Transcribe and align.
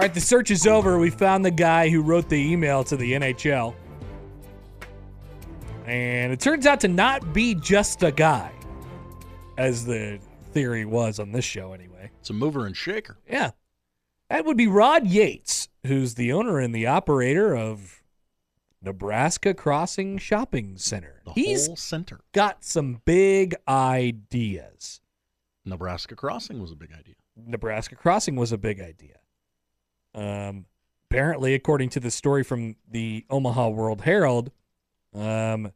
All 0.00 0.06
right, 0.06 0.14
the 0.14 0.20
search 0.22 0.50
is 0.50 0.66
over. 0.66 0.98
We 0.98 1.10
found 1.10 1.44
the 1.44 1.50
guy 1.50 1.90
who 1.90 2.00
wrote 2.00 2.30
the 2.30 2.36
email 2.50 2.82
to 2.84 2.96
the 2.96 3.12
NHL. 3.12 3.74
And 5.84 6.32
it 6.32 6.40
turns 6.40 6.64
out 6.64 6.80
to 6.80 6.88
not 6.88 7.34
be 7.34 7.54
just 7.54 8.02
a 8.02 8.10
guy, 8.10 8.50
as 9.58 9.84
the 9.84 10.18
theory 10.54 10.86
was 10.86 11.20
on 11.20 11.32
this 11.32 11.44
show, 11.44 11.74
anyway. 11.74 12.10
It's 12.18 12.30
a 12.30 12.32
mover 12.32 12.64
and 12.64 12.74
shaker. 12.74 13.18
Yeah. 13.28 13.50
That 14.30 14.46
would 14.46 14.56
be 14.56 14.66
Rod 14.68 15.06
Yates, 15.06 15.68
who's 15.86 16.14
the 16.14 16.32
owner 16.32 16.58
and 16.58 16.74
the 16.74 16.86
operator 16.86 17.54
of 17.54 18.02
Nebraska 18.80 19.52
Crossing 19.52 20.16
Shopping 20.16 20.78
Center. 20.78 21.20
The 21.26 21.32
He's 21.32 21.66
whole 21.66 21.76
center. 21.76 22.20
got 22.32 22.64
some 22.64 23.02
big 23.04 23.54
ideas. 23.68 25.02
Nebraska 25.66 26.16
Crossing 26.16 26.58
was 26.58 26.72
a 26.72 26.76
big 26.76 26.92
idea. 26.98 27.16
Nebraska 27.36 27.96
Crossing 27.96 28.36
was 28.36 28.50
a 28.50 28.56
big 28.56 28.80
idea. 28.80 29.16
Um, 30.14 30.66
apparently, 31.10 31.54
according 31.54 31.90
to 31.90 32.00
the 32.00 32.10
story 32.10 32.42
from 32.42 32.76
the 32.90 33.24
Omaha 33.30 33.68
World 33.68 34.02
Herald, 34.02 34.50
um, 35.14 35.72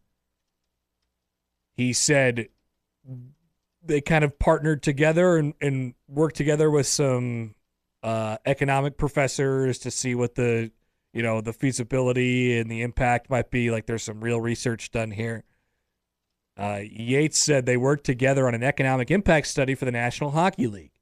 he 1.76 1.92
said 1.92 2.48
they 3.84 4.00
kind 4.00 4.24
of 4.24 4.38
partnered 4.38 4.82
together 4.82 5.36
and, 5.36 5.54
and 5.60 5.94
worked 6.08 6.36
together 6.36 6.70
with 6.70 6.86
some 6.86 7.54
uh, 8.02 8.36
economic 8.46 8.96
professors 8.96 9.78
to 9.80 9.90
see 9.90 10.14
what 10.14 10.34
the 10.34 10.70
you 11.12 11.22
know 11.22 11.40
the 11.40 11.52
feasibility 11.52 12.58
and 12.58 12.70
the 12.70 12.82
impact 12.82 13.30
might 13.30 13.50
be. 13.50 13.70
Like, 13.70 13.86
there's 13.86 14.02
some 14.02 14.20
real 14.20 14.40
research 14.40 14.90
done 14.90 15.10
here. 15.10 15.44
Uh, 16.56 16.80
Yates 16.82 17.38
said 17.38 17.66
they 17.66 17.76
worked 17.76 18.04
together 18.04 18.46
on 18.46 18.54
an 18.54 18.62
economic 18.62 19.10
impact 19.10 19.46
study 19.48 19.74
for 19.74 19.84
the 19.84 19.92
National 19.92 20.30
Hockey 20.30 20.66
League. 20.66 20.92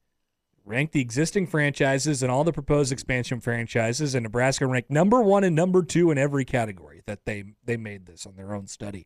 Ranked 0.65 0.93
the 0.93 1.01
existing 1.01 1.47
franchises 1.47 2.23
and 2.23 2.31
all 2.31 2.45
the 2.45 2.53
proposed 2.53 2.93
expansion 2.93 3.41
franchises, 3.41 4.15
and 4.15 4.23
Nebraska 4.23 4.65
ranked 4.65 4.89
number 4.89 5.21
one 5.21 5.43
and 5.43 5.53
number 5.53 5.83
two 5.83 6.09
in 6.09 6.17
every 6.17 6.45
category 6.45 7.01
that 7.05 7.25
they 7.25 7.43
they 7.65 7.75
made 7.75 8.05
this 8.05 8.25
on 8.25 8.37
their 8.37 8.55
own 8.55 8.67
study. 8.67 9.05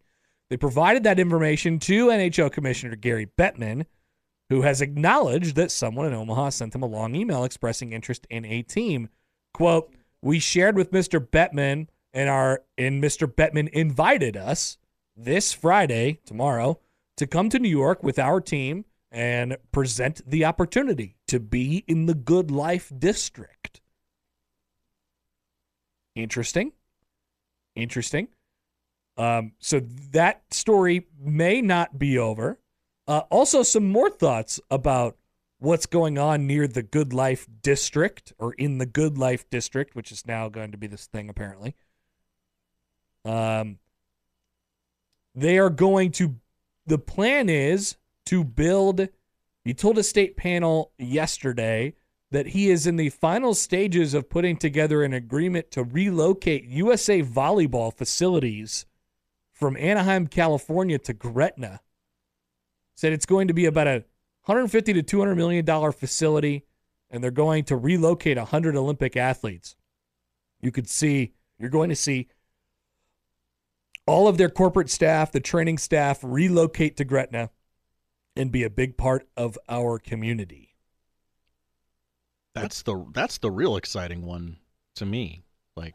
They 0.51 0.57
provided 0.57 1.03
that 1.03 1.19
information 1.19 1.79
to 1.79 2.07
NHL 2.07 2.51
Commissioner 2.51 2.95
Gary 2.95 3.27
Bettman, 3.39 3.87
who 4.49 4.61
has 4.61 4.81
acknowledged 4.81 5.55
that 5.55 5.71
someone 5.71 6.05
in 6.05 6.13
Omaha 6.13 6.49
sent 6.49 6.75
him 6.75 6.83
a 6.83 6.87
long 6.87 7.15
email 7.15 7.43
expressing 7.43 7.91
interest 7.91 8.27
in 8.29 8.45
a 8.45 8.61
team. 8.61 9.09
Quote, 9.53 9.91
we 10.21 10.37
shared 10.37 10.75
with 10.75 10.91
Mr. 10.91 11.19
Bettman 11.19 11.87
and 12.13 12.29
our 12.29 12.61
and 12.77 13.03
Mr. 13.03 13.27
Bettman 13.27 13.67
invited 13.69 14.37
us 14.37 14.77
this 15.15 15.53
Friday, 15.53 16.19
tomorrow, 16.23 16.79
to 17.17 17.25
come 17.25 17.49
to 17.49 17.57
New 17.57 17.67
York 17.67 18.03
with 18.03 18.19
our 18.19 18.39
team 18.39 18.85
and 19.11 19.57
present 19.71 20.21
the 20.29 20.45
opportunity 20.45 21.16
to 21.27 21.39
be 21.39 21.83
in 21.87 22.05
the 22.05 22.13
Good 22.13 22.51
Life 22.51 22.91
District. 22.97 23.81
Interesting. 26.15 26.71
Interesting. 27.75 28.29
Um, 29.17 29.53
so 29.59 29.81
that 30.11 30.53
story 30.53 31.07
may 31.19 31.61
not 31.61 31.99
be 31.99 32.17
over. 32.17 32.59
Uh, 33.07 33.21
also, 33.29 33.63
some 33.63 33.89
more 33.89 34.09
thoughts 34.09 34.59
about 34.69 35.17
what's 35.59 35.85
going 35.85 36.17
on 36.17 36.45
near 36.45 36.67
the 36.67 36.83
Good 36.83 37.13
Life 37.13 37.47
District 37.61 38.33
or 38.37 38.53
in 38.53 38.77
the 38.77 38.85
Good 38.85 39.17
Life 39.17 39.49
District, 39.49 39.95
which 39.95 40.11
is 40.11 40.27
now 40.27 40.49
going 40.49 40.71
to 40.71 40.77
be 40.77 40.87
this 40.87 41.07
thing 41.07 41.29
apparently. 41.29 41.75
Um, 43.25 43.79
they 45.35 45.57
are 45.57 45.69
going 45.69 46.11
to, 46.13 46.35
the 46.85 46.97
plan 46.97 47.49
is 47.49 47.97
to 48.27 48.43
build. 48.43 49.07
He 49.67 49.73
told 49.73 49.97
a 49.97 50.03
state 50.03 50.37
panel 50.37 50.93
yesterday 50.97 51.93
that 52.31 52.47
he 52.47 52.69
is 52.69 52.87
in 52.87 52.95
the 52.95 53.09
final 53.09 53.53
stages 53.53 54.13
of 54.13 54.29
putting 54.29 54.55
together 54.55 55.03
an 55.03 55.11
agreement 55.11 55.71
to 55.71 55.83
relocate 55.83 56.63
USA 56.63 57.21
volleyball 57.21 57.93
facilities 57.93 58.85
from 59.51 59.75
Anaheim, 59.75 60.27
California 60.27 60.97
to 60.99 61.11
Gretna. 61.11 61.81
Said 62.95 63.11
it's 63.11 63.25
going 63.25 63.49
to 63.49 63.53
be 63.53 63.65
about 63.65 63.87
a 63.87 64.05
150 64.45 64.93
to 64.93 65.03
200 65.03 65.35
million 65.35 65.65
dollar 65.65 65.91
facility 65.91 66.63
and 67.11 67.21
they're 67.21 67.29
going 67.29 67.65
to 67.65 67.75
relocate 67.75 68.37
100 68.37 68.77
Olympic 68.77 69.17
athletes. 69.17 69.75
You 70.61 70.71
could 70.71 70.87
see 70.87 71.33
you're 71.59 71.69
going 71.69 71.89
to 71.89 71.95
see 71.97 72.29
all 74.05 74.29
of 74.29 74.37
their 74.37 74.49
corporate 74.49 74.89
staff, 74.89 75.33
the 75.33 75.41
training 75.41 75.77
staff 75.77 76.19
relocate 76.23 76.95
to 76.95 77.03
Gretna 77.03 77.49
and 78.37 78.51
be 78.51 78.63
a 78.63 78.69
big 78.69 78.97
part 78.97 79.27
of 79.35 79.57
our 79.69 79.99
community. 79.99 80.75
That's 82.53 82.81
the 82.81 83.05
that's 83.13 83.37
the 83.37 83.51
real 83.51 83.77
exciting 83.77 84.25
one 84.25 84.57
to 84.95 85.05
me. 85.05 85.43
Like 85.75 85.93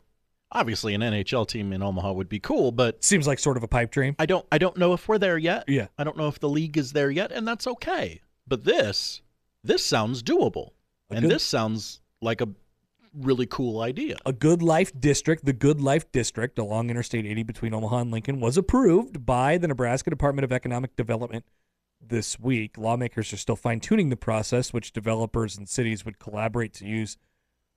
obviously 0.52 0.94
an 0.94 1.00
NHL 1.00 1.46
team 1.48 1.72
in 1.72 1.82
Omaha 1.82 2.12
would 2.12 2.28
be 2.28 2.38
cool, 2.38 2.70
but 2.70 3.02
Seems 3.02 3.26
like 3.26 3.38
sort 3.38 3.56
of 3.56 3.62
a 3.62 3.68
pipe 3.68 3.90
dream. 3.90 4.14
I 4.18 4.26
don't 4.26 4.46
I 4.52 4.58
don't 4.58 4.76
know 4.76 4.92
if 4.92 5.08
we're 5.08 5.18
there 5.18 5.38
yet. 5.38 5.64
Yeah. 5.68 5.88
I 5.98 6.04
don't 6.04 6.16
know 6.16 6.28
if 6.28 6.38
the 6.38 6.48
league 6.48 6.76
is 6.76 6.92
there 6.92 7.10
yet, 7.10 7.32
and 7.32 7.46
that's 7.46 7.66
okay. 7.66 8.20
But 8.46 8.64
this 8.64 9.22
this 9.64 9.84
sounds 9.84 10.22
doable. 10.22 10.70
A 11.10 11.14
and 11.14 11.22
good- 11.22 11.30
this 11.32 11.44
sounds 11.44 12.00
like 12.20 12.40
a 12.40 12.48
really 13.14 13.46
cool 13.46 13.80
idea. 13.80 14.16
A 14.24 14.32
Good 14.32 14.62
Life 14.62 14.98
District, 14.98 15.44
the 15.44 15.52
Good 15.52 15.80
Life 15.80 16.10
District 16.12 16.58
along 16.58 16.88
Interstate 16.88 17.26
80 17.26 17.42
between 17.42 17.74
Omaha 17.74 17.98
and 17.98 18.10
Lincoln, 18.10 18.40
was 18.40 18.56
approved 18.56 19.26
by 19.26 19.58
the 19.58 19.68
Nebraska 19.68 20.08
Department 20.08 20.44
of 20.44 20.52
Economic 20.52 20.96
Development 20.96 21.44
this 22.06 22.38
week. 22.38 22.76
Lawmakers 22.76 23.32
are 23.32 23.38
still 23.38 23.56
fine 23.56 23.80
tuning 23.80 24.08
the 24.08 24.16
process, 24.16 24.72
which 24.72 24.92
developers 24.92 25.56
and 25.56 25.68
cities 25.68 26.04
would 26.04 26.18
collaborate 26.18 26.72
to 26.74 26.86
use 26.86 27.16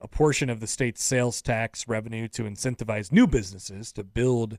a 0.01 0.07
portion 0.07 0.49
of 0.49 0.59
the 0.59 0.67
state's 0.67 1.03
sales 1.03 1.41
tax 1.41 1.87
revenue 1.87 2.27
to 2.27 2.43
incentivize 2.43 3.11
new 3.11 3.27
businesses 3.27 3.91
to 3.93 4.03
build 4.03 4.57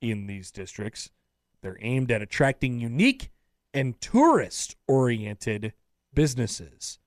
in 0.00 0.26
these 0.26 0.50
districts. 0.50 1.10
They're 1.60 1.78
aimed 1.80 2.10
at 2.12 2.22
attracting 2.22 2.78
unique 2.78 3.30
and 3.74 4.00
tourist 4.00 4.76
oriented 4.86 5.72
businesses. 6.14 6.98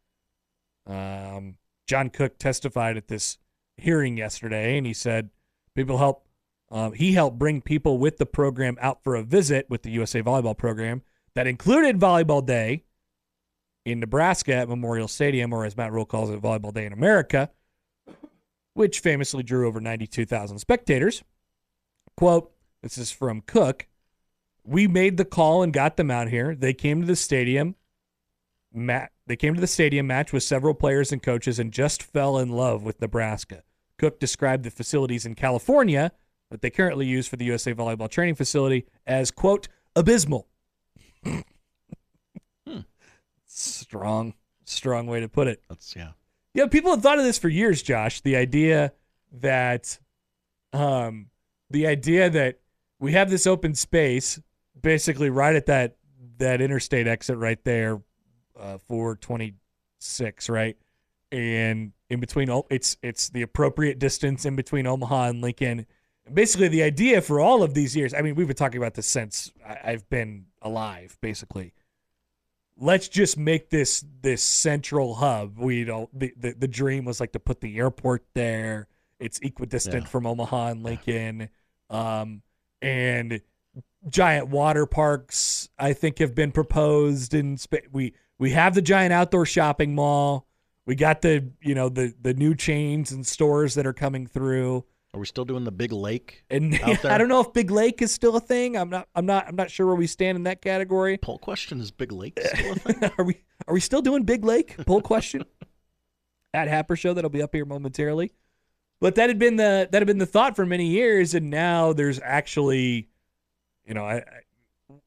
Um, 0.86 1.56
John 1.88 2.10
Cook 2.10 2.38
testified 2.38 2.98
at 2.98 3.08
this 3.08 3.38
hearing 3.78 4.18
yesterday, 4.18 4.78
and 4.78 4.86
he 4.86 4.94
said 4.94 5.30
people 5.76 5.98
help. 5.98 6.28
Um, 6.70 6.94
he 6.94 7.14
helped 7.14 7.38
bring 7.38 7.62
people 7.62 7.98
with 7.98 8.18
the 8.18 8.26
program 8.26 8.78
out 8.80 9.04
for 9.04 9.16
a 9.16 9.24
visit 9.24 9.70
with 9.70 9.84
the 9.84 9.92
USA 9.92 10.22
Volleyball 10.22 10.58
program 10.58 11.02
that 11.36 11.48
included 11.48 12.00
Volleyball 12.00 12.46
Day 12.46 12.84
in 13.86 14.00
Nebraska 14.00 14.54
at 14.54 14.70
Memorial 14.70 15.08
Stadium, 15.08 15.54
or 15.54 15.66
as 15.66 15.76
Matt 15.76 15.92
Rhule 15.92 16.06
calls 16.06 16.30
it, 16.30 16.42
Volleyball 16.42 16.74
Day 16.74 16.86
in 16.86 16.94
America, 16.94 17.50
which 18.74 19.00
famously 19.00 19.44
drew 19.44 19.68
over 19.68 19.80
92,000 19.80 20.60
spectators. 20.60 21.24
Quote, 22.18 22.52
this 22.82 22.98
is 22.98 23.12
from 23.12 23.42
Cook. 23.42 23.88
We 24.64 24.88
made 24.88 25.18
the 25.18 25.26
call 25.26 25.64
and 25.64 25.74
got 25.74 25.98
them 25.98 26.12
out 26.12 26.30
here. 26.30 26.56
They 26.56 26.74
came 26.74 27.02
to 27.02 27.08
the 27.08 27.16
stadium. 27.16 27.76
Matt, 28.74 29.12
they 29.28 29.36
came 29.36 29.56
to 29.56 29.62
the 29.62 29.68
stadium 29.68 30.08
match 30.08 30.32
with 30.32 30.44
several 30.44 30.74
players 30.74 31.12
and 31.12 31.22
coaches 31.22 31.60
and 31.60 31.72
just 31.72 32.04
fell 32.04 32.38
in 32.38 32.50
love 32.50 32.84
with 32.84 33.02
Nebraska. 33.02 33.64
Cook 33.98 34.20
described 34.20 34.64
the 34.64 34.72
facilities 34.72 35.26
in 35.26 35.36
California 35.36 36.12
that 36.52 36.62
they 36.62 36.70
currently 36.70 37.06
use 37.06 37.28
for 37.28 37.38
the 37.38 37.46
USA 37.46 37.74
Volleyball 37.74 38.10
Training 38.10 38.36
Facility 38.36 38.86
as, 39.06 39.32
quote, 39.32 39.68
abysmal. 39.96 40.48
Strong, 43.46 44.34
strong 44.66 45.08
way 45.08 45.20
to 45.20 45.28
put 45.28 45.48
it. 45.48 45.62
That's 45.70 45.96
yeah. 45.96 46.12
Yeah, 46.54 46.68
people 46.68 46.92
have 46.92 47.02
thought 47.02 47.20
of 47.20 47.26
this 47.26 47.38
for 47.38 47.50
years, 47.50 47.84
Josh. 47.84 48.22
The 48.22 48.36
idea 48.36 48.94
that, 49.34 50.00
um, 50.74 51.28
the 51.70 51.88
idea 51.88 52.30
that 52.30 52.60
we 53.00 53.12
have 53.12 53.30
this 53.30 53.46
open 53.46 53.76
space, 53.76 54.40
basically 54.82 55.30
right 55.30 55.56
at 55.56 55.68
that 55.68 55.98
that 56.38 56.62
interstate 56.62 57.08
exit 57.08 57.38
right 57.38 57.64
there, 57.64 58.02
uh, 58.60 58.78
four 58.88 59.16
twenty 59.16 59.54
six, 60.00 60.50
right, 60.50 60.78
and 61.32 61.92
in 62.10 62.20
between, 62.20 62.50
it's 62.70 62.98
it's 63.04 63.30
the 63.30 63.42
appropriate 63.44 64.00
distance 64.00 64.46
in 64.46 64.56
between 64.56 64.88
Omaha 64.88 65.30
and 65.30 65.42
Lincoln. 65.42 65.86
Basically, 66.34 66.68
the 66.68 66.84
idea 66.84 67.22
for 67.22 67.40
all 67.40 67.64
of 67.64 67.74
these 67.74 67.96
years, 67.96 68.14
I 68.14 68.22
mean, 68.22 68.36
we've 68.36 68.48
been 68.48 68.56
talking 68.56 68.78
about 68.78 68.94
this 68.96 69.08
since 69.08 69.52
I've 69.66 70.10
been 70.10 70.46
alive, 70.62 71.18
basically 71.22 71.74
let's 72.78 73.08
just 73.10 73.38
make 73.38 73.70
this 73.70 74.04
this 74.22 74.42
central 74.42 75.16
hub. 75.16 75.60
We 75.60 75.84
don't 75.84 76.10
the, 76.18 76.34
the 76.38 76.54
the 76.54 76.68
dream 76.68 77.06
was 77.06 77.20
like 77.20 77.34
to 77.34 77.40
put 77.40 77.62
the 77.62 77.78
airport 77.78 78.24
there. 78.34 78.88
It's 79.20 79.40
equidistant 79.40 80.04
Yeah. 80.06 80.10
from 80.10 80.26
Omaha 80.26 80.68
and 80.68 80.84
Lincoln. 80.84 81.50
Um 81.90 82.42
and 82.82 83.42
giant 84.10 84.48
water 84.48 84.86
parks 84.88 85.70
I 85.78 85.94
think 85.94 86.18
have 86.20 86.34
been 86.34 86.52
proposed 86.52 87.34
in 87.34 87.58
spa- 87.58 87.78
we 87.92 88.14
we 88.40 88.52
have 88.52 88.74
the 88.74 88.82
giant 88.82 89.14
outdoor 89.14 89.46
shopping 89.46 89.94
mall. 89.94 90.48
We 90.88 90.96
got 90.96 91.22
the 91.22 91.52
you 91.62 91.76
know 91.76 91.90
the 91.90 92.16
the 92.20 92.34
new 92.34 92.56
chains 92.56 93.12
and 93.12 93.28
stores 93.28 93.76
that 93.76 93.86
are 93.86 93.94
coming 93.94 94.26
through. 94.26 94.86
Are 95.14 95.20
we 95.20 95.26
still 95.26 95.44
doing 95.44 95.66
the 95.66 95.72
big 95.72 95.92
lake? 95.92 96.44
And 96.50 96.80
Out 96.82 97.02
there? 97.02 97.12
I 97.12 97.18
don't 97.18 97.28
know 97.28 97.42
if 97.42 97.52
Big 97.52 97.70
Lake 97.70 98.02
is 98.02 98.14
still 98.14 98.38
a 98.38 98.40
thing. 98.40 98.78
I'm 98.78 98.90
not 98.90 99.10
I'm 99.14 99.26
not 99.26 99.48
I'm 99.48 99.56
not 99.56 99.70
sure 99.70 99.86
where 99.86 99.96
we 99.96 100.08
stand 100.08 100.38
in 100.38 100.44
that 100.44 100.62
category. 100.62 101.18
Poll 101.18 101.38
question 101.38 101.82
is 101.82 101.92
Big 101.92 102.12
Lake 102.12 102.40
still 102.56 102.72
a 102.72 102.76
thing? 102.76 103.12
are 103.18 103.26
we 103.26 103.42
are 103.68 103.74
we 103.74 103.82
still 103.82 104.02
doing 104.02 104.24
Big 104.24 104.46
Lake? 104.46 104.78
Poll 104.86 105.02
question. 105.02 105.44
at 106.54 106.68
Happer 106.68 106.96
Show 106.96 107.14
that'll 107.14 107.30
be 107.30 107.42
up 107.42 107.54
here 107.54 107.66
momentarily. 107.66 108.32
But 109.00 109.16
that 109.16 109.30
had 109.30 109.40
been 109.40 109.56
the 109.56 109.90
that 109.92 110.00
had 110.00 110.08
been 110.08 110.20
the 110.20 110.26
thought 110.26 110.56
for 110.56 110.66
many 110.66 110.88
years, 110.88 111.34
and 111.34 111.50
now 111.50 111.92
there's 111.92 112.20
actually, 112.24 113.10
you 113.86 113.94
know, 113.94 114.06
I, 114.06 114.18
I 114.18 114.24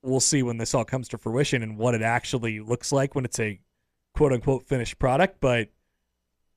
we'll 0.02 0.20
see 0.20 0.42
when 0.42 0.56
this 0.56 0.74
all 0.74 0.84
comes 0.84 1.08
to 1.08 1.18
fruition 1.18 1.62
and 1.62 1.78
what 1.78 1.94
it 1.94 2.02
actually 2.02 2.60
looks 2.60 2.90
like 2.90 3.14
when 3.14 3.24
it's 3.24 3.38
a 3.38 3.60
quote 4.14 4.32
unquote 4.32 4.64
finished 4.64 4.98
product. 4.98 5.38
But 5.40 5.68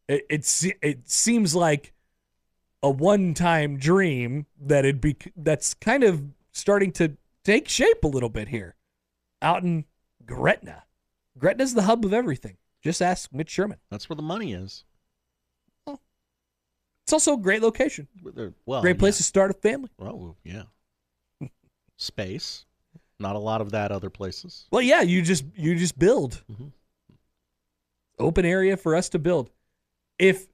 it 0.07 0.25
it, 0.29 0.77
it 0.81 1.09
seems 1.09 1.53
like 1.53 1.93
a 2.83 2.89
one 2.89 3.33
time 3.33 3.77
dream 3.77 4.45
that 4.59 4.85
it 4.85 5.01
be 5.01 5.15
that's 5.35 5.73
kind 5.73 6.03
of 6.03 6.23
starting 6.51 6.91
to 6.93 7.17
take 7.43 7.67
shape 7.67 8.03
a 8.03 8.07
little 8.07 8.29
bit 8.29 8.47
here 8.49 8.75
out 9.41 9.63
in 9.63 9.85
Gretna. 10.25 10.83
Gretna's 11.37 11.73
the 11.73 11.83
hub 11.83 12.03
of 12.05 12.13
everything. 12.13 12.57
Just 12.81 13.01
ask 13.01 13.31
Mitch 13.33 13.49
Sherman. 13.49 13.77
That's 13.89 14.09
where 14.09 14.15
the 14.15 14.21
money 14.21 14.53
is. 14.53 14.83
It's 15.87 17.13
also 17.13 17.35
a 17.35 17.37
great 17.37 17.61
location. 17.61 18.05
Well, 18.65 18.81
Great 18.81 18.99
place 18.99 19.15
yeah. 19.15 19.19
to 19.19 19.23
start 19.23 19.51
a 19.51 19.53
family. 19.53 19.89
Oh, 19.97 20.35
yeah. 20.43 20.63
Space. 21.97 22.65
Not 23.17 23.37
a 23.37 23.39
lot 23.39 23.61
of 23.61 23.71
that 23.71 23.93
other 23.93 24.09
places. 24.09 24.67
Well, 24.71 24.81
yeah, 24.81 25.03
you 25.03 25.21
just 25.21 25.45
you 25.55 25.75
just 25.75 25.97
build. 25.97 26.43
Mhm. 26.51 26.71
Open 28.19 28.45
area 28.45 28.75
for 28.75 28.93
us 28.93 29.07
to 29.09 29.19
build. 29.19 29.49
If 30.19 30.47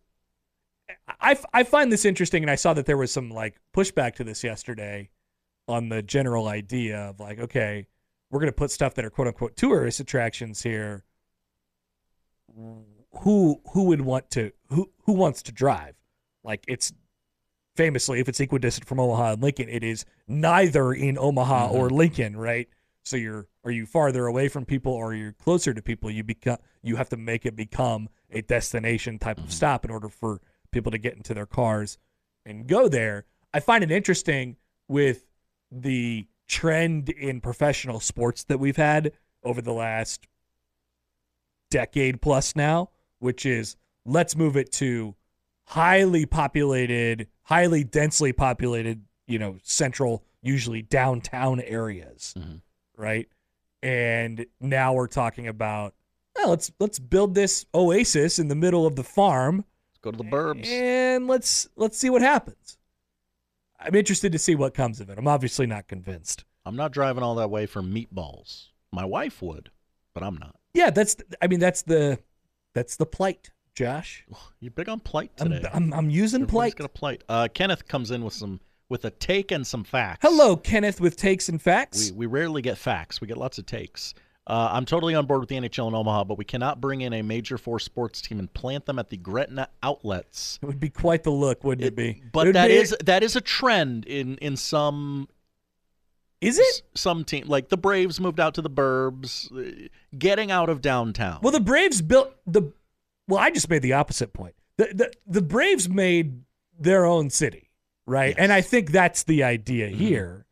I, 1.22 1.38
I 1.54 1.64
find 1.64 1.92
this 1.92 2.06
interesting, 2.06 2.44
and 2.44 2.52
I 2.52 2.56
saw 2.56 2.74
that 2.74 2.86
there 2.86 2.98
was 2.98 3.12
some 3.12 3.30
like 3.30 3.56
pushback 3.76 4.16
to 4.16 4.24
this 4.24 4.44
yesterday 4.44 5.10
on 5.68 5.90
the 5.90 6.02
general 6.02 6.48
idea 6.48 6.98
of 6.98 7.20
like, 7.20 7.40
okay, 7.40 7.88
we're 8.30 8.40
going 8.40 8.52
to 8.52 8.56
put 8.56 8.72
stuff 8.72 8.96
that 8.96 9.06
are 9.06 9.10
quote 9.10 9.28
unquote 9.28 9.56
tourist 9.56 10.00
attractions 10.00 10.62
here. 10.64 11.04
Who 13.22 13.62
who 13.72 13.84
would 13.86 14.02
want 14.02 14.30
to 14.32 14.52
who 14.70 14.90
who 15.06 15.14
wants 15.14 15.44
to 15.44 15.52
drive? 15.52 15.96
Like 16.44 16.66
it's 16.68 16.92
famously, 17.76 18.20
if 18.20 18.28
it's 18.28 18.40
equidistant 18.40 18.88
from 18.88 19.00
Omaha 19.00 19.34
and 19.34 19.44
Lincoln, 19.44 19.70
it 19.70 19.84
is 19.84 20.06
neither 20.28 20.94
in 20.94 21.18
Omaha 21.18 21.68
mm-hmm. 21.68 21.76
or 21.76 21.90
Lincoln, 21.90 22.36
right? 22.36 22.68
So 23.04 23.18
you're 23.18 23.48
are 23.64 23.72
you 23.72 23.86
farther 23.86 24.26
away 24.26 24.50
from 24.50 24.66
people 24.66 24.94
or 24.94 25.14
you're 25.14 25.34
closer 25.34 25.74
to 25.74 25.82
people? 25.82 26.10
You 26.10 26.24
become 26.24 26.58
you 26.82 26.96
have 26.96 27.10
to 27.10 27.18
make 27.18 27.46
it 27.46 27.56
become 27.56 28.10
a 28.32 28.42
destination 28.42 29.20
type 29.20 29.38
of 29.38 29.46
mm-hmm. 29.46 29.52
stop 29.52 29.86
in 29.86 29.92
order 29.92 30.10
for 30.10 30.42
people 30.74 30.92
to 30.92 30.98
get 30.98 31.16
into 31.16 31.34
their 31.34 31.46
cars 31.46 31.98
and 32.46 32.68
go 32.68 32.88
there. 32.88 33.26
I 33.54 33.60
find 33.60 33.84
it 33.84 33.92
interesting 33.92 34.58
with 34.88 35.26
the 35.72 36.28
trend 36.48 37.10
in 37.10 37.40
professional 37.42 38.00
sports 38.00 38.44
that 38.46 38.60
we've 38.60 38.76
had 38.78 39.14
over 39.44 39.62
the 39.62 39.74
last 39.74 40.28
decade 41.70 42.22
plus 42.22 42.56
now, 42.56 42.90
which 43.20 43.46
is 43.46 43.76
let's 44.06 44.36
move 44.36 44.56
it 44.58 44.72
to 44.74 45.16
highly 45.66 46.26
populated, 46.26 47.28
highly 47.44 47.84
densely 47.84 48.34
populated, 48.34 49.04
you 49.28 49.40
know, 49.40 49.58
central, 49.64 50.24
usually 50.42 50.82
downtown 50.82 51.62
areas, 51.62 52.34
Mhm. 52.38 52.62
right? 52.98 53.28
And 53.82 54.46
now 54.60 54.94
we're 54.94 55.08
talking 55.08 55.48
about, 55.48 55.96
well, 56.36 56.50
let's 56.50 56.72
let's 56.80 57.00
build 57.00 57.36
this 57.36 57.66
oasis 57.74 58.40
in 58.40 58.48
the 58.50 58.56
middle 58.56 58.86
of 58.86 58.96
the 58.96 59.04
farm, 59.04 59.66
Go 60.04 60.12
to 60.12 60.18
the 60.18 60.24
burbs. 60.24 60.68
and 60.68 61.28
let's 61.28 61.68
let's 61.76 61.98
see 61.98 62.10
what 62.10 62.22
happens. 62.22 62.78
I'm 63.80 63.96
interested 63.96 64.32
to 64.34 64.40
see 64.40 64.56
what 64.56 64.74
comes 64.74 65.00
of 65.00 65.10
it. 65.10 65.18
I'm 65.18 65.28
obviously 65.28 65.66
not 65.66 65.88
convinced. 65.88 66.46
I'm 66.66 66.76
not 66.76 66.92
driving 66.92 67.24
all 67.24 67.36
that 67.36 67.50
way 67.50 67.66
for 67.66 67.82
meatballs. 67.82 68.68
My 68.92 69.06
wife 69.06 69.42
would, 69.42 69.72
but 70.14 70.24
I'm 70.24 70.38
not. 70.38 70.56
Yeah, 70.74 70.90
that's 70.90 71.16
I 71.42 71.48
mean 71.48 71.60
that's 71.60 71.82
the 71.84 72.20
that's 72.74 72.96
the 72.98 73.06
plight, 73.06 73.50
Josh. 73.74 74.26
You're 74.60 74.72
big 74.72 74.90
on 74.90 75.00
plight 75.00 75.32
I'm 75.40 75.50
today. 75.50 75.70
I'm, 75.74 75.94
I'm 75.94 76.10
using 76.10 76.44
Everybody's 76.44 76.52
plight. 76.52 76.76
got 76.76 76.86
a 76.86 76.90
plight. 76.90 77.24
Uh, 77.30 77.48
Kenneth 77.54 77.88
comes 77.88 78.12
in 78.12 78.24
with 78.24 78.34
some 78.34 78.60
with 78.90 79.06
a 79.06 79.10
take 79.12 79.52
and 79.52 79.66
some 79.66 79.84
facts. 79.84 80.20
Hello, 80.22 80.56
Kenneth 80.58 81.00
with 81.02 81.16
takes 81.16 81.48
and 81.50 81.62
facts. 81.62 82.12
We, 82.12 82.18
we 82.18 82.26
rarely 82.26 82.62
get 82.62 82.78
facts. 82.78 83.22
We 83.22 83.28
get 83.28 83.38
lots 83.38 83.58
of 83.58 83.66
takes. 83.66 84.14
Uh, 84.46 84.70
I'm 84.74 84.84
totally 84.86 85.16
on 85.16 85.26
board 85.26 85.40
with 85.40 85.48
the 85.50 85.56
NHL 85.56 85.88
in 85.88 85.96
Omaha, 85.96 86.26
but 86.26 86.38
we 86.38 86.44
cannot 86.44 86.82
bring 86.82 87.00
in 87.02 87.14
a 87.14 87.22
major 87.22 87.58
four 87.58 87.80
sports 87.80 88.20
team 88.20 88.40
and 88.40 88.54
plant 88.54 88.86
them 88.86 89.00
at 89.00 89.10
the 89.10 89.16
Gretna 89.16 89.70
outlets. 89.82 90.60
It 90.62 90.66
would 90.66 90.82
be 90.82 90.90
quite 90.90 91.24
the 91.24 91.30
look, 91.32 91.64
wouldn't 91.64 91.88
it, 91.88 91.96
be? 91.96 92.22
But 92.34 92.48
It'd 92.48 92.56
that 92.56 92.68
be- 92.68 92.74
is 92.76 92.96
that 93.06 93.24
is 93.24 93.36
a 93.38 93.42
trend 93.42 94.06
in 94.06 94.38
in 94.40 94.58
some 94.58 95.30
is 96.42 96.60
it? 96.60 96.82
some 96.94 97.24
team 97.24 97.48
like 97.48 97.70
the 97.70 97.78
Braves 97.78 98.20
moved 98.20 98.40
out 98.42 98.56
to 98.56 98.62
the 98.62 98.70
burbs, 98.70 99.50
uh, 99.58 99.88
getting 100.18 100.52
out 100.52 100.68
of 100.68 100.82
downtown. 100.82 101.40
Well, 101.42 101.54
the 101.54 101.62
Braves 101.62 102.02
built 102.02 102.36
the. 102.46 102.64
Well, 103.30 103.40
I 103.40 103.50
just 103.50 103.70
made 103.70 103.82
the 103.82 103.94
opposite 103.94 104.34
point. 104.34 104.56
The 104.76 104.90
the, 104.94 105.14
the 105.26 105.42
Braves 105.42 105.88
made 105.88 106.42
their 106.78 107.06
own 107.06 107.30
city, 107.30 107.70
right? 108.06 108.30
Yes. 108.32 108.36
And 108.40 108.52
I 108.52 108.60
think 108.60 108.92
that's 108.92 109.24
the 109.24 109.44
idea 109.44 109.88
Mhm. 109.90 109.96
here. 109.96 110.46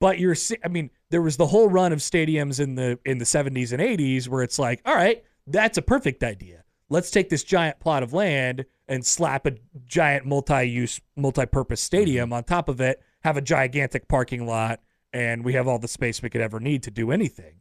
But 0.00 0.18
you're, 0.18 0.36
I 0.64 0.68
mean, 0.68 0.90
there 1.10 1.22
was 1.22 1.36
the 1.36 1.46
whole 1.46 1.68
run 1.68 1.92
of 1.92 2.00
stadiums 2.00 2.60
in 2.60 2.74
the 2.74 2.98
in 3.04 3.18
the 3.18 3.24
70s 3.24 3.72
and 3.72 3.80
80s 3.80 4.28
where 4.28 4.42
it's 4.42 4.58
like, 4.58 4.80
all 4.84 4.94
right, 4.94 5.22
that's 5.46 5.78
a 5.78 5.82
perfect 5.82 6.22
idea. 6.22 6.64
Let's 6.90 7.10
take 7.10 7.28
this 7.28 7.44
giant 7.44 7.80
plot 7.80 8.02
of 8.02 8.12
land 8.12 8.64
and 8.88 9.04
slap 9.04 9.46
a 9.46 9.52
giant 9.86 10.24
multi-use, 10.24 11.00
multi-purpose 11.16 11.80
mm-hmm. 11.80 11.86
stadium 11.86 12.32
on 12.32 12.44
top 12.44 12.68
of 12.68 12.80
it, 12.80 13.02
have 13.20 13.36
a 13.36 13.42
gigantic 13.42 14.08
parking 14.08 14.46
lot, 14.46 14.80
and 15.12 15.44
we 15.44 15.52
have 15.52 15.68
all 15.68 15.78
the 15.78 15.88
space 15.88 16.22
we 16.22 16.30
could 16.30 16.40
ever 16.40 16.60
need 16.60 16.82
to 16.84 16.90
do 16.90 17.10
anything. 17.10 17.60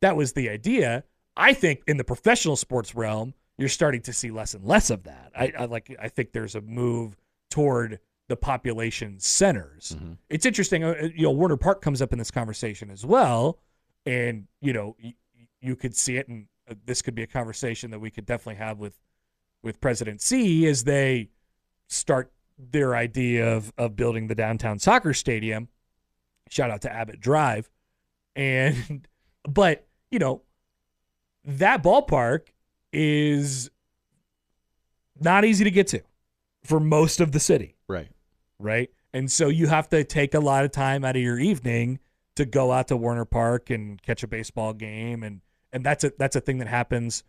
That 0.00 0.16
was 0.16 0.32
the 0.32 0.48
idea. 0.48 1.04
I 1.36 1.52
think 1.52 1.82
in 1.86 1.96
the 1.96 2.04
professional 2.04 2.56
sports 2.56 2.94
realm, 2.94 3.34
you're 3.58 3.68
starting 3.68 4.02
to 4.02 4.12
see 4.12 4.30
less 4.30 4.54
and 4.54 4.64
less 4.64 4.90
of 4.90 5.04
that. 5.04 5.32
I, 5.36 5.52
I 5.58 5.64
like. 5.66 5.94
I 6.00 6.08
think 6.08 6.32
there's 6.32 6.54
a 6.54 6.60
move 6.60 7.16
toward 7.50 7.98
the 8.30 8.36
population 8.36 9.18
centers. 9.18 9.96
Mhm. 9.98 10.16
It's 10.28 10.46
interesting. 10.46 10.84
uh, 10.84 10.94
You 11.14 11.24
know, 11.24 11.32
Werner 11.32 11.56
Park 11.56 11.82
comes 11.82 12.00
up 12.00 12.12
in 12.12 12.18
this 12.18 12.30
conversation 12.30 12.88
as 12.90 13.04
well, 13.04 13.58
and 14.06 14.46
you 14.60 14.72
know, 14.72 14.94
y- 15.02 15.14
y- 15.36 15.48
you 15.60 15.74
could 15.76 15.94
see 15.96 16.16
it, 16.16 16.28
and 16.28 16.46
uh, 16.70 16.74
this 16.86 17.02
could 17.02 17.14
be 17.16 17.22
a 17.24 17.26
conversation 17.26 17.90
that 17.90 17.98
we 17.98 18.10
could 18.10 18.24
definitely 18.26 18.54
have 18.64 18.78
with 18.78 18.98
with 19.62 19.80
President 19.80 20.22
C 20.22 20.66
as 20.66 20.84
they 20.84 21.28
start 21.88 22.32
their 22.56 22.94
idea 22.94 23.56
of 23.56 23.72
of 23.76 23.96
building 23.96 24.28
the 24.28 24.34
downtown 24.36 24.78
soccer 24.78 25.12
stadium. 25.12 25.68
Shout 26.48 26.70
out 26.70 26.82
to 26.82 26.92
Abbott 26.92 27.20
Drive, 27.20 27.68
and 28.36 29.08
but 29.48 29.86
you 30.12 30.20
know 30.20 30.42
that 31.44 31.82
ballpark 31.82 32.48
is 32.92 33.70
not 35.20 35.44
easy 35.44 35.64
to 35.64 35.70
get 35.70 35.88
to 35.88 36.00
for 36.64 36.78
most 36.80 37.20
of 37.20 37.32
the 37.32 37.40
city, 37.40 37.74
right. 38.60 38.90
And 39.12 39.30
so 39.30 39.48
you 39.48 39.66
have 39.66 39.88
to 39.88 40.04
take 40.04 40.34
a 40.34 40.40
lot 40.40 40.64
of 40.64 40.70
time 40.70 41.04
out 41.04 41.16
of 41.16 41.22
your 41.22 41.38
evening 41.38 41.98
to 42.36 42.44
go 42.44 42.70
out 42.72 42.88
to 42.88 42.96
Werner 42.96 43.24
Park 43.24 43.70
and 43.70 44.00
catch 44.02 44.22
a 44.22 44.28
baseball 44.28 44.72
game 44.72 45.22
and 45.22 45.40
and 45.72 45.84
that's 45.84 46.04
a 46.04 46.12
that's 46.18 46.36
a 46.36 46.40
thing 46.40 46.58
that 46.58 46.68
happens 46.68 47.24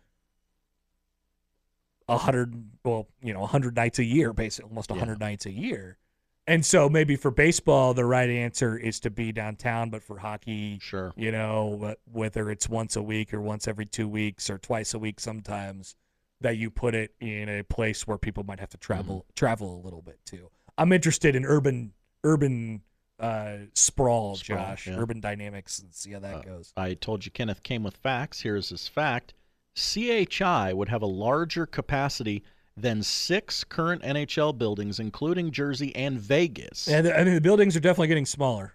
a 2.08 2.18
hundred 2.18 2.70
well, 2.84 3.08
you 3.22 3.32
know, 3.32 3.42
a 3.42 3.46
hundred 3.46 3.76
nights 3.76 3.98
a 3.98 4.04
year, 4.04 4.32
basically 4.32 4.68
almost 4.70 4.90
a 4.90 4.94
Yeah. 4.94 5.00
hundred 5.00 5.20
nights 5.20 5.46
a 5.46 5.52
year. 5.52 5.98
And 6.46 6.66
so 6.66 6.88
maybe 6.88 7.14
for 7.14 7.30
baseball, 7.30 7.94
the 7.94 8.04
right 8.04 8.28
answer 8.28 8.76
is 8.76 8.98
to 9.00 9.10
be 9.10 9.30
downtown, 9.30 9.90
but 9.90 10.02
for 10.02 10.18
hockey, 10.18 10.78
Sure. 10.80 11.12
you 11.16 11.30
know, 11.30 11.94
whether 12.10 12.50
it's 12.50 12.68
once 12.68 12.96
a 12.96 13.02
week 13.02 13.32
or 13.32 13.40
once 13.40 13.68
every 13.68 13.86
two 13.86 14.08
weeks 14.08 14.50
or 14.50 14.58
twice 14.58 14.92
a 14.92 14.98
week 14.98 15.20
sometimes, 15.20 15.94
that 16.40 16.56
you 16.56 16.68
put 16.68 16.96
it 16.96 17.14
in 17.20 17.48
a 17.48 17.62
place 17.62 18.06
where 18.08 18.18
people 18.18 18.42
might 18.42 18.58
have 18.58 18.70
to 18.70 18.76
travel 18.76 19.18
mm-hmm. 19.20 19.34
travel 19.36 19.76
a 19.76 19.82
little 19.84 20.02
bit 20.02 20.18
too. 20.24 20.50
I'm 20.82 20.92
interested 20.92 21.36
in 21.36 21.44
urban 21.44 21.92
urban 22.24 22.82
uh, 23.20 23.56
sprawl, 23.74 24.36
Sprawl, 24.36 24.58
Josh, 24.58 24.86
yeah. 24.88 24.96
urban 24.96 25.20
dynamics, 25.20 25.78
and 25.78 25.92
see 25.94 26.12
how 26.12 26.18
that 26.20 26.34
Uh, 26.36 26.40
goes. 26.42 26.72
I 26.76 26.94
told 26.94 27.24
you 27.24 27.30
Kenneth 27.30 27.62
came 27.62 27.82
with 27.84 27.96
facts. 27.96 28.40
Here's 28.40 28.68
his 28.70 28.88
fact. 28.88 29.32
CHI 29.76 30.72
would 30.72 30.88
have 30.88 31.02
a 31.02 31.06
larger 31.06 31.64
capacity 31.66 32.42
than 32.76 33.02
six 33.02 33.64
current 33.64 34.02
NHL 34.02 34.56
buildings, 34.58 34.98
including 34.98 35.50
Jersey 35.52 35.94
and 35.94 36.18
Vegas. 36.18 36.88
And 36.88 37.06
I 37.08 37.22
mean, 37.24 37.34
the 37.34 37.40
buildings 37.40 37.76
are 37.76 37.80
definitely 37.80 38.08
getting 38.08 38.26
smaller, 38.26 38.74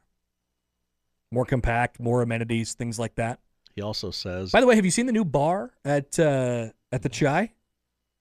more 1.32 1.46
compact, 1.46 2.00
more 2.00 2.22
amenities, 2.22 2.74
things 2.74 2.98
like 3.00 3.16
that. 3.16 3.40
he 3.76 3.82
also 3.82 4.12
says, 4.12 4.52
By 4.52 4.62
the 4.62 4.68
way, 4.68 4.76
have 4.76 4.86
you 4.86 4.92
seen 4.92 5.08
the 5.08 5.12
new 5.12 5.26
bar 5.26 5.72
at 5.84 6.18
uh, 6.20 6.70
at 6.92 7.02
the 7.02 7.10
Chai? 7.10 7.54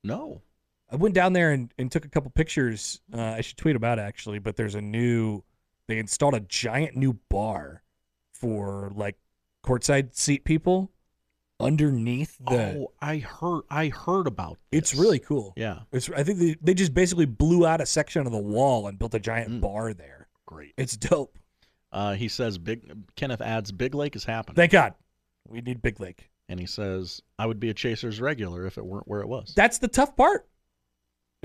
no. 0.02 0.42
I 0.90 0.96
went 0.96 1.14
down 1.14 1.32
there 1.32 1.50
and, 1.52 1.72
and 1.78 1.90
took 1.90 2.04
a 2.04 2.08
couple 2.08 2.30
pictures. 2.30 3.00
Uh, 3.12 3.20
I 3.20 3.40
should 3.40 3.56
tweet 3.56 3.74
about 3.76 3.98
out 3.98 4.04
actually, 4.06 4.38
but 4.38 4.56
there's 4.56 4.74
a 4.74 4.80
new. 4.80 5.42
They 5.88 5.98
installed 5.98 6.34
a 6.34 6.40
giant 6.40 6.96
new 6.96 7.14
bar 7.28 7.82
for 8.32 8.92
like 8.94 9.16
courtside 9.64 10.14
seat 10.16 10.44
people 10.44 10.90
underneath 11.60 12.36
the. 12.38 12.76
oh, 12.78 12.92
I 13.00 13.18
heard. 13.18 13.62
I 13.70 13.88
heard 13.88 14.26
about. 14.26 14.58
This. 14.70 14.78
it's 14.92 14.94
really 14.94 15.18
cool. 15.18 15.52
Yeah, 15.56 15.80
It's. 15.92 16.10
I 16.10 16.22
think 16.22 16.38
they, 16.38 16.56
they 16.60 16.74
just 16.74 16.94
basically 16.94 17.26
blew 17.26 17.66
out 17.66 17.80
a 17.80 17.86
section 17.86 18.26
of 18.26 18.32
the 18.32 18.38
wall 18.38 18.86
and 18.88 18.98
built 18.98 19.14
a 19.14 19.18
giant 19.20 19.50
Mm. 19.50 19.60
bar 19.60 19.94
there. 19.94 20.28
great. 20.46 20.74
It's 20.76 20.96
dope. 20.96 21.38
Uh, 21.92 22.14
he 22.14 22.28
says, 22.28 22.58
"Big." 22.58 22.92
Kenneth 23.16 23.40
adds, 23.40 23.72
"Big 23.72 23.94
Lake 23.94 24.16
is 24.16 24.24
happening," 24.24 24.56
Thank 24.56 24.72
God. 24.72 24.94
We 25.48 25.60
need 25.60 25.80
Big 25.82 25.98
Lake. 26.00 26.30
and 26.48 26.60
he 26.60 26.66
says, 26.66 27.22
"I 27.38 27.46
would 27.46 27.58
be 27.58 27.70
a 27.70 27.74
Chasers 27.74 28.20
regular 28.20 28.66
if 28.66 28.76
it 28.78 28.84
weren't 28.84 29.08
where 29.08 29.20
it 29.20 29.28
was." 29.28 29.52
That's 29.56 29.78
the 29.78 29.88
tough 29.88 30.16
part. 30.16 30.46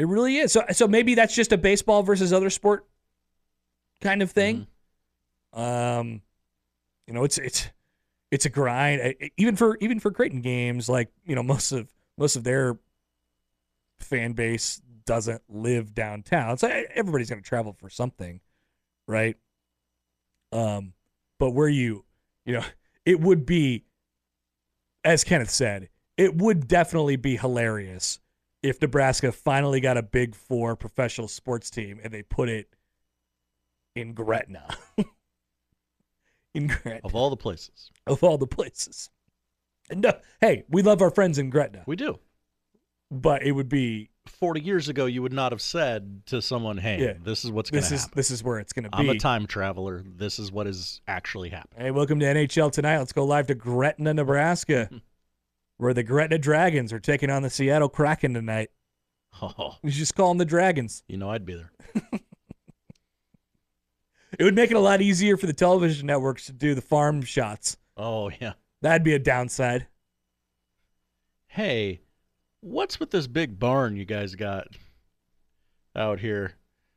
It 0.01 0.08
really 0.08 0.38
is. 0.38 0.51
So 0.51 0.63
so 0.72 0.88
maybe 0.88 1.13
that's 1.13 1.36
just 1.36 1.51
a 1.53 1.60
baseball 1.60 2.01
versus 2.01 2.34
other 2.34 2.50
sport 2.50 2.88
kind 4.01 4.24
of 4.24 4.31
thing. 4.31 4.65
Um, 5.53 6.24
you 7.05 7.13
know, 7.13 7.24
it's 7.24 7.38
it's 7.38 7.70
it's 8.31 8.48
a 8.48 8.50
grind. 8.50 9.00
I- 9.03 9.29
Even 9.38 9.55
for 9.55 9.77
even 9.79 10.00
for 10.00 10.10
Creighton 10.10 10.41
games, 10.41 10.89
like 10.89 11.10
you 11.24 11.36
know, 11.36 11.43
most 11.43 11.72
of 11.72 11.88
most 12.17 12.36
of 12.36 12.43
their 12.43 12.79
fan 14.00 14.34
base 14.34 14.81
doesn't 15.05 15.43
live 15.48 15.93
downtown, 15.93 16.58
so 16.58 16.67
everybody's 16.96 17.29
going 17.29 17.43
to 17.43 17.48
travel 17.48 17.74
for 17.74 17.88
something, 17.88 18.39
right? 19.08 19.38
Um, 20.51 20.93
but 21.38 21.51
where 21.51 21.70
you, 21.70 22.05
you 22.43 22.53
know, 22.53 22.63
it 23.05 23.20
would 23.20 23.46
be, 23.46 23.84
as 25.03 25.24
Kenneth 25.24 25.51
said, 25.51 25.89
it 26.17 26.36
would 26.36 26.67
definitely 26.67 27.17
be 27.17 27.38
hilarious 27.38 28.20
if 28.63 28.82
Nebraska 28.82 29.32
finally 29.32 29.80
got 29.82 29.98
a 29.98 30.03
Big 30.03 30.36
Four 30.36 30.75
professional 30.75 31.27
sports 31.27 31.70
team 31.70 32.00
and 32.03 32.13
they 32.13 32.22
put 32.24 32.50
it 32.50 32.68
in 33.96 34.13
Gretna. 34.13 34.68
in 36.53 36.68
Gretna 36.68 37.01
Of 37.03 37.15
all 37.15 37.30
the 37.30 37.38
places. 37.38 37.89
of 38.08 38.24
all 38.24 38.38
the 38.38 38.48
places. 38.48 39.10
And 39.89 40.01
no, 40.01 40.13
hey, 40.39 40.63
we 40.70 40.82
love 40.82 41.01
our 41.01 41.10
friends 41.12 41.38
in 41.38 41.50
Gretna, 41.50 41.84
We 41.86 41.96
do. 41.96 42.20
but 43.10 43.44
it 43.44 43.51
would 43.51 43.68
be 43.70 44.10
40 44.27 44.62
years 44.62 44.88
ago, 44.88 45.06
you 45.08 45.22
would 45.22 45.34
not 45.34 45.51
have 45.51 45.62
said 45.62 46.22
to 46.27 46.41
someone, 46.41 46.77
hey, 46.77 47.01
Yeah. 47.03 47.13
this 47.22 47.44
is 47.44 47.51
what's 47.51 47.72
going 47.72 47.84
to 47.84 47.89
happen. 47.96 48.12
this 48.15 48.30
is 48.32 48.44
where 48.44 48.60
it's 48.60 48.72
going 48.72 48.84
to 48.84 48.89
be. 48.91 48.98
I'm 48.98 49.10
a 49.10 49.18
time 49.18 49.48
traveler. 49.48 50.03
This 50.06 50.38
is 50.39 50.51
what 50.51 50.68
is 50.68 51.01
actually 51.08 51.50
happening. 51.50 51.86
Hey, 51.86 51.91
welcome 51.91 52.20
to 52.20 52.25
NHL 52.25 52.72
tonight. 52.72 53.00
Let's 53.00 53.12
go 53.13 53.25
live 53.25 53.48
to 53.48 53.56
Gretna, 53.56 54.13
Nebraska, 54.13 54.89
where 55.81 55.95
the 55.95 56.03
Gretna 56.03 56.38
Dragons 56.38 56.93
are 56.93 57.00
taking 57.00 57.31
on 57.31 57.41
the 57.41 57.50
Seattle 57.50 57.89
Kraken 57.89 58.35
tonight. 58.35 58.69
Oh, 59.41 59.77
We 59.81 59.89
just 59.89 60.13
call 60.15 60.27
them 60.29 60.38
the 60.38 60.45
Dragons. 60.45 61.01
you 61.07 61.17
know, 61.17 61.31
I'd 61.31 61.45
be 61.45 61.55
there. 61.55 61.71
It 64.39 64.45
would 64.45 64.55
make 64.55 64.71
it 64.71 64.77
a 64.77 64.79
lot 64.79 65.01
easier 65.01 65.35
for 65.35 65.45
the 65.45 65.53
television 65.53 66.07
networks 66.07 66.45
to 66.45 66.53
do 66.53 66.73
the 66.73 66.81
farm 66.81 67.21
shots. 67.21 67.75
Oh, 67.97 68.31
yeah. 68.39 68.53
That'd 68.81 69.03
be 69.03 69.13
a 69.13 69.19
downside. 69.19 69.88
Hey, 71.47 72.00
what's 72.61 72.97
with 73.00 73.11
this 73.11 73.27
big 73.27 73.59
barn 73.59 73.97
you 73.97 74.05
guys 74.05 74.33
got 74.35 74.67
out 75.97 76.19
here? 76.21 76.53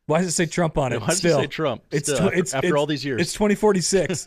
Why 0.06 0.18
does 0.18 0.28
it 0.28 0.32
say 0.32 0.46
Trump 0.46 0.78
on 0.78 0.92
it? 0.92 1.00
Why 1.00 1.08
does 1.08 1.18
Still, 1.18 1.40
it 1.40 1.42
say 1.42 1.46
Trump? 1.48 1.82
It's 1.90 2.08
Still, 2.08 2.18
tw- 2.18 2.22
after, 2.26 2.34
it's- 2.38 2.54
after 2.54 2.66
it's- 2.68 2.78
all 2.78 2.86
these 2.86 3.04
years. 3.04 3.20
it's 3.20 3.32
2046. 3.32 4.26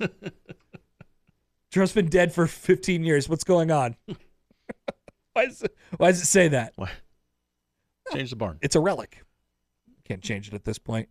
Trump's 1.72 1.94
been 1.94 2.10
dead 2.10 2.34
for 2.34 2.46
15 2.46 3.04
years. 3.06 3.30
What's 3.30 3.46
going 3.46 3.72
on? 3.72 3.96
why, 5.34 5.46
does 5.46 5.62
it, 5.64 5.76
why 5.98 6.08
does 6.08 6.22
it 6.22 6.26
say 6.26 6.48
that? 6.50 6.74
Why? 6.76 6.92
Change 8.14 8.30
the 8.30 8.36
barn. 8.36 8.58
It's 8.62 8.76
a 8.76 8.80
relic. 8.80 9.24
Can't 10.06 10.22
change 10.22 10.48
it 10.48 10.54
at 10.54 10.64
this 10.64 10.80
point. 10.80 11.10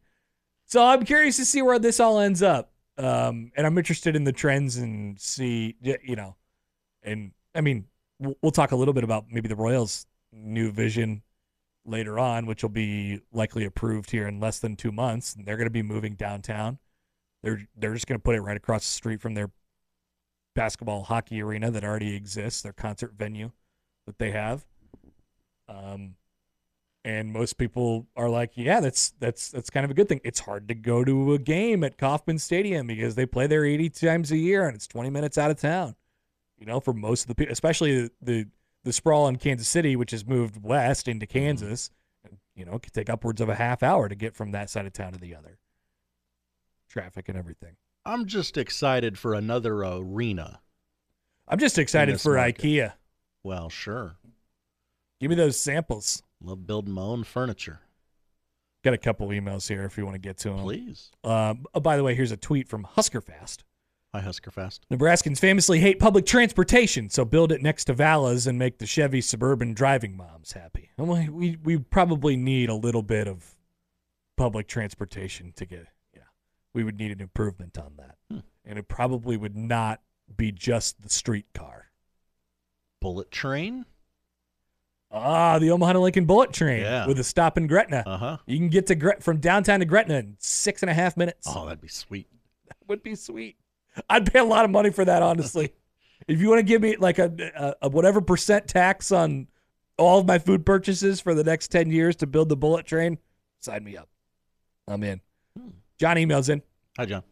So 0.64 0.84
I'm 0.84 1.04
curious 1.04 1.36
to 1.36 1.44
see 1.44 1.62
where 1.62 1.78
this 1.78 2.00
all 2.00 2.18
ends 2.18 2.42
up. 2.42 2.72
Um, 2.98 3.52
and 3.56 3.66
I'm 3.66 3.76
interested 3.76 4.16
in 4.16 4.24
the 4.24 4.32
trends 4.32 4.78
and 4.78 5.20
see, 5.20 5.76
you 5.82 6.16
know, 6.16 6.34
and 7.02 7.32
I 7.54 7.60
mean, 7.60 7.86
we'll, 8.18 8.36
we'll 8.42 8.52
talk 8.52 8.72
a 8.72 8.76
little 8.76 8.94
bit 8.94 9.04
about 9.04 9.26
maybe 9.30 9.48
the 9.48 9.56
Royals' 9.56 10.06
new 10.32 10.72
vision 10.72 11.22
later 11.84 12.18
on, 12.18 12.46
which 12.46 12.62
will 12.62 12.70
be 12.70 13.20
likely 13.32 13.64
approved 13.64 14.10
here 14.10 14.26
in 14.26 14.40
less 14.40 14.58
than 14.58 14.76
two 14.76 14.92
months. 14.92 15.34
And 15.34 15.46
they're 15.46 15.56
going 15.56 15.66
to 15.66 15.70
be 15.70 15.82
moving 15.82 16.14
downtown. 16.14 16.78
They're 17.42 17.62
they're 17.76 17.94
just 17.94 18.06
going 18.06 18.18
to 18.18 18.22
put 18.22 18.34
it 18.34 18.40
right 18.40 18.56
across 18.56 18.82
the 18.82 18.92
street 18.92 19.20
from 19.20 19.34
their 19.34 19.50
basketball 20.56 21.04
hockey 21.04 21.40
arena 21.40 21.70
that 21.70 21.84
already 21.84 22.16
exists, 22.16 22.62
their 22.62 22.72
concert 22.72 23.12
venue 23.16 23.52
that 24.06 24.18
they 24.18 24.32
have. 24.32 24.66
Um, 25.68 26.16
and 27.04 27.32
most 27.32 27.56
people 27.58 28.08
are 28.16 28.28
like, 28.28 28.52
yeah, 28.54 28.80
that's 28.80 29.10
that's 29.20 29.50
that's 29.50 29.70
kind 29.70 29.84
of 29.84 29.92
a 29.92 29.94
good 29.94 30.08
thing. 30.08 30.20
It's 30.24 30.40
hard 30.40 30.66
to 30.66 30.74
go 30.74 31.04
to 31.04 31.34
a 31.34 31.38
game 31.38 31.84
at 31.84 31.98
Kauffman 31.98 32.40
Stadium 32.40 32.88
because 32.88 33.14
they 33.14 33.26
play 33.26 33.46
there 33.46 33.64
80 33.64 33.90
times 33.90 34.32
a 34.32 34.36
year 34.36 34.66
and 34.66 34.74
it's 34.74 34.88
20 34.88 35.10
minutes 35.10 35.38
out 35.38 35.52
of 35.52 35.60
town. 35.60 35.94
You 36.58 36.66
know, 36.66 36.80
for 36.80 36.92
most 36.92 37.22
of 37.22 37.28
the 37.28 37.36
people, 37.36 37.52
especially 37.52 38.02
the, 38.02 38.10
the 38.22 38.46
the 38.82 38.92
sprawl 38.92 39.28
in 39.28 39.36
Kansas 39.36 39.68
City, 39.68 39.94
which 39.94 40.10
has 40.12 40.26
moved 40.26 40.62
west 40.62 41.06
into 41.06 41.26
Kansas, 41.26 41.90
you 42.56 42.64
know, 42.64 42.74
it 42.74 42.82
could 42.82 42.92
take 42.92 43.10
upwards 43.10 43.40
of 43.40 43.48
a 43.48 43.54
half 43.54 43.82
hour 43.82 44.08
to 44.08 44.14
get 44.14 44.34
from 44.34 44.52
that 44.52 44.70
side 44.70 44.86
of 44.86 44.92
town 44.92 45.12
to 45.12 45.18
the 45.18 45.34
other. 45.34 45.58
Traffic 46.88 47.28
and 47.28 47.36
everything. 47.36 47.76
I'm 48.06 48.26
just 48.26 48.56
excited 48.56 49.18
for 49.18 49.34
another 49.34 49.82
arena. 49.82 50.60
I'm 51.48 51.58
just 51.58 51.78
excited 51.78 52.20
for 52.20 52.36
market. 52.36 52.58
IKEA. 52.58 52.92
Well, 53.42 53.68
sure. 53.68 54.16
Give 55.20 55.30
me 55.30 55.36
those 55.36 55.58
samples. 55.58 56.22
Love 56.40 56.66
building 56.66 56.94
my 56.94 57.02
own 57.02 57.24
furniture. 57.24 57.80
Got 58.84 58.94
a 58.94 58.98
couple 58.98 59.28
emails 59.28 59.68
here 59.68 59.84
if 59.84 59.98
you 59.98 60.04
want 60.04 60.14
to 60.14 60.20
get 60.20 60.38
to 60.38 60.50
them. 60.50 60.60
Please. 60.60 61.10
Um, 61.24 61.66
oh, 61.74 61.80
by 61.80 61.96
the 61.96 62.04
way, 62.04 62.14
here's 62.14 62.32
a 62.32 62.36
tweet 62.36 62.68
from 62.68 62.86
Huskerfast. 62.96 63.64
Hi, 64.14 64.20
Huskerfast. 64.20 64.80
Nebraskans 64.92 65.38
famously 65.38 65.80
hate 65.80 65.98
public 65.98 66.26
transportation, 66.26 67.10
so 67.10 67.24
build 67.24 67.50
it 67.50 67.62
next 67.62 67.86
to 67.86 67.92
Vala's 67.92 68.46
and 68.46 68.58
make 68.58 68.78
the 68.78 68.86
Chevy 68.86 69.20
Suburban 69.20 69.74
driving 69.74 70.16
moms 70.16 70.52
happy. 70.52 70.90
I'm 70.96 71.08
we 71.34 71.58
we 71.62 71.78
probably 71.78 72.36
need 72.36 72.68
a 72.68 72.74
little 72.74 73.02
bit 73.02 73.26
of 73.26 73.56
public 74.36 74.68
transportation 74.68 75.52
to 75.56 75.66
get. 75.66 75.88
We 76.76 76.84
would 76.84 76.98
need 76.98 77.10
an 77.10 77.22
improvement 77.22 77.78
on 77.78 77.94
that, 77.96 78.16
Hmm. 78.30 78.40
and 78.66 78.78
it 78.78 78.86
probably 78.86 79.38
would 79.38 79.56
not 79.56 80.02
be 80.36 80.52
just 80.52 81.00
the 81.00 81.08
streetcar. 81.08 81.86
Bullet 83.00 83.30
train? 83.30 83.86
Ah, 85.10 85.58
the 85.58 85.70
Omaha 85.70 85.94
to 85.94 86.00
Lincoln 86.00 86.26
Bullet 86.26 86.52
Train 86.52 86.82
Yeah. 86.82 87.06
with 87.06 87.18
a 87.18 87.24
stop 87.24 87.56
in 87.56 87.66
Gretna. 87.66 88.02
Uh 88.04 88.16
huh. 88.18 88.36
you 88.46 88.58
can 88.58 88.68
get 88.68 88.86
to 88.88 88.94
Gret- 88.94 89.22
from 89.22 89.38
downtown 89.40 89.80
to 89.80 89.86
Gretna 89.86 90.16
in 90.16 90.36
six 90.38 90.82
and 90.82 90.90
a 90.90 90.94
half 90.94 91.16
minutes. 91.16 91.46
Oh, 91.50 91.64
that'd 91.64 91.80
be 91.80 91.88
sweet. 91.88 92.28
That 92.68 92.76
would 92.88 93.02
be 93.02 93.14
sweet. 93.14 93.56
I'd 94.10 94.30
pay 94.30 94.40
a 94.40 94.44
lot 94.44 94.66
of 94.66 94.70
money 94.70 94.90
for 94.90 95.04
that, 95.06 95.22
honestly. 95.22 95.72
if 96.28 96.40
you 96.42 96.50
want 96.50 96.58
to 96.58 96.62
give 96.64 96.82
me 96.82 96.96
like 96.96 97.18
a, 97.18 97.32
a, 97.56 97.86
a 97.86 97.88
whatever 97.88 98.20
percent 98.20 98.68
tax 98.68 99.12
on 99.12 99.46
all 99.96 100.18
of 100.18 100.26
my 100.26 100.38
food 100.38 100.66
purchases 100.66 101.22
for 101.22 101.32
the 101.34 101.44
next 101.44 101.68
10 101.68 101.90
years 101.90 102.16
to 102.16 102.26
build 102.26 102.50
the 102.50 102.56
bullet 102.56 102.84
train, 102.84 103.16
sign 103.60 103.82
me 103.82 103.96
up. 103.96 104.10
I'm 104.86 105.02
in. 105.04 105.22
John 105.98 106.16
emails 106.16 106.48
in. 106.48 106.62
Hi, 106.96 107.06
John. 107.06 107.22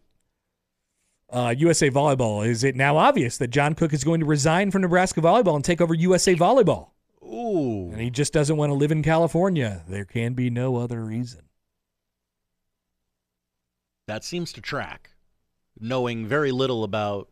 Uh, 1.30 1.54
USA 1.59 1.90
Volleyball. 1.90 2.47
Is 2.47 2.64
it 2.64 2.76
now 2.76 2.97
obvious 2.97 3.38
that 3.38 3.49
John 3.49 3.75
Cook 3.75 3.92
is 3.92 4.04
going 4.04 4.21
to 4.21 4.26
resign 4.26 4.71
from 4.71 4.83
Nebraska 4.83 5.21
Volleyball 5.21 5.56
and 5.56 5.64
take 5.64 5.80
over 5.80 5.94
USA 5.94 6.35
Volleyball? 6.35 6.90
Ooh. 7.23 7.90
And 7.90 8.00
he 8.00 8.11
just 8.11 8.33
doesn't 8.33 8.56
want 8.56 8.71
to 8.71 8.75
live 8.75 8.92
in 8.92 9.02
California. 9.02 9.83
There 9.88 10.04
can 10.04 10.35
be 10.35 10.50
no 10.50 10.76
other 10.76 11.04
reason. 11.04 11.42
That 14.06 14.23
seems 14.23 14.52
to 14.52 14.61
track, 14.61 15.11
knowing 15.80 16.26
very 16.26 16.52
little 16.52 16.85
about 16.85 17.30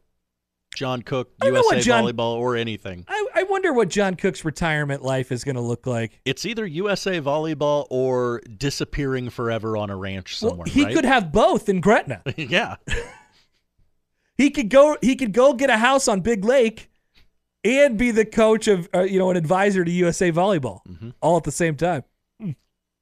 John 0.75 1.03
Cook, 1.03 1.31
I 1.41 1.47
don't 1.47 1.55
know 1.55 1.61
what 1.61 1.77
USA 1.77 1.87
John- 1.87 2.05
Volleyball, 2.05 2.35
or 2.37 2.57
anything. 2.57 3.05
I, 3.09 3.27
I 3.35 3.43
wonder 3.45 3.73
what 3.73 3.89
John 3.91 4.15
Cook's 4.15 4.45
retirement 4.45 5.03
life 5.03 5.31
is 5.31 5.45
going 5.45 5.57
to 5.57 5.61
look 5.61 5.87
like. 5.87 6.21
It's 6.25 6.47
either 6.47 6.65
USA 6.67 7.21
Volleyball 7.21 7.87
or 7.91 8.41
disappearing 8.57 9.29
forever 9.31 9.77
on 9.77 9.91
a 9.91 9.97
ranch 9.97 10.39
somewhere. 10.39 10.59
well, 10.59 10.67
he 10.67 10.85
right? 10.85 10.95
could 10.95 11.05
have 11.05 11.31
both 11.33 11.69
in 11.69 11.81
Gretna. 11.81 12.23
yeah. 12.37 12.77
He 14.39 14.51
could 14.51 14.71
go. 14.71 14.97
He 15.03 15.15
could 15.15 15.33
go 15.33 15.53
get 15.53 15.69
a 15.71 15.77
house 15.77 16.09
on 16.09 16.21
Big 16.21 16.43
Lake, 16.45 16.91
and 17.63 17.99
be 17.99 18.11
the 18.11 18.25
coach 18.25 18.67
of, 18.67 18.89
uh, 18.95 19.03
you 19.03 19.19
know, 19.19 19.31
an 19.31 19.37
advisor 19.37 19.85
to 19.85 19.91
USA 19.91 20.33
Volleyball, 20.33 20.81
Mhm. 20.89 21.13
all 21.21 21.37
at 21.37 21.45
the 21.45 21.53
same 21.53 21.77
time. 21.77 22.03
Hmm. 22.41 22.53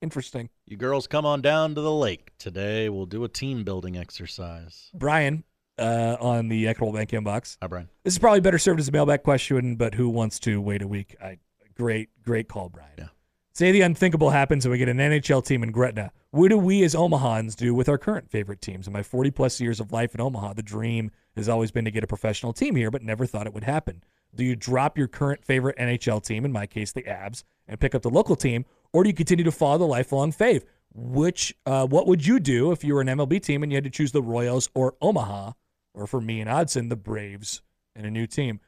Interesting. 0.03 0.51
You 0.67 0.77
girls 0.77 1.07
come 1.07 1.25
on 1.25 1.41
down 1.41 1.75
to 1.77 1.81
the 1.81 1.93
lake 1.95 2.33
today. 2.39 2.89
We'll 2.89 3.07
do 3.07 3.23
a 3.25 3.29
team 3.29 3.63
building 3.65 3.97
exercise. 3.97 4.91
Brian 4.93 5.45
uh, 5.79 6.17
on 6.21 6.49
the 6.49 6.69
Equitable 6.69 6.93
Bank 6.93 7.11
inbox. 7.11 7.57
Hi, 7.63 7.67
Brian. 7.67 7.89
This 8.05 8.15
is 8.15 8.19
probably 8.19 8.41
better 8.41 8.59
served 8.59 8.81
as 8.81 8.89
a 8.89 8.93
mailback 8.93 9.23
question, 9.23 9.77
but 9.77 9.95
who 9.95 10.09
wants 10.09 10.39
to 10.41 10.61
wait 10.61 10.83
a 10.83 10.89
week? 10.89 11.17
I 11.23 11.39
great, 11.77 12.11
great 12.23 12.49
call, 12.49 12.69
Brian. 12.69 12.91
Yeah. 12.99 13.09
Say 13.53 13.73
the 13.73 13.81
unthinkable 13.81 14.31
happens 14.31 14.65
and 14.65 14.73
we 14.73 14.79
get 14.79 14.89
an 14.89 14.99
NHL 14.99 15.45
team 15.45 15.63
in 15.63 15.73
Gretna. 15.73 16.13
What 16.31 16.49
do 16.49 16.59
we 16.59 16.85
as 16.85 16.95
Omahans 16.95 17.57
do 17.57 17.75
with 17.75 17.89
our 17.89 17.99
current 17.99 18.31
favorite 18.31 18.61
teams? 18.61 18.87
In 18.87 18.93
my 18.93 19.03
40 19.03 19.31
plus 19.33 19.61
years 19.61 19.81
of 19.81 19.93
life 19.93 20.15
in 20.15 20.21
Omaha, 20.21 20.53
the 20.55 20.63
dream 20.63 21.11
has 21.37 21.49
always 21.49 21.71
been 21.71 21.85
to 21.85 21.91
get 21.91 22.05
a 22.05 22.07
professional 22.07 22.53
team 22.53 22.77
here, 22.77 22.91
but 22.91 23.03
never 23.03 23.27
thought 23.27 23.47
it 23.47 23.55
would 23.55 23.65
happen. 23.65 24.05
Do 24.35 24.45
you 24.45 24.55
drop 24.55 24.97
your 24.97 25.09
current 25.09 25.45
favorite 25.45 25.77
NHL 25.77 26.25
team, 26.25 26.45
in 26.45 26.53
my 26.53 26.67
case, 26.67 26.93
the 26.93 27.03
Avs, 27.03 27.43
and 27.67 27.81
pick 27.81 27.95
up 27.95 28.03
the 28.03 28.11
local 28.11 28.37
team, 28.37 28.65
or 28.93 29.03
do 29.03 29.09
you 29.09 29.15
continue 29.15 29.45
to 29.45 29.53
follow 29.53 29.79
the 29.79 29.87
lifelong 29.87 30.33
fave? 30.33 30.63
Which, 30.93 31.55
uh, 31.67 31.87
what 31.87 32.07
would 32.07 32.27
you 32.27 32.41
do 32.41 32.73
if 32.73 32.83
you 32.83 32.95
were 32.95 33.01
an 33.01 33.07
MLB 33.07 33.43
team 33.43 33.63
and 33.63 33.71
you 33.71 33.77
had 33.77 33.85
to 33.85 33.91
choose 33.91 34.13
the 34.13 34.23
Royals 34.23 34.69
or 34.75 34.97
Omaha, 35.01 35.53
or 35.95 36.07
for 36.07 36.21
me 36.21 36.41
and 36.41 36.51
Odson, 36.51 36.89
the 36.89 36.97
Braves 36.97 37.63
and 37.95 38.07
a 38.07 38.11
new 38.11 38.27
team? 38.27 38.61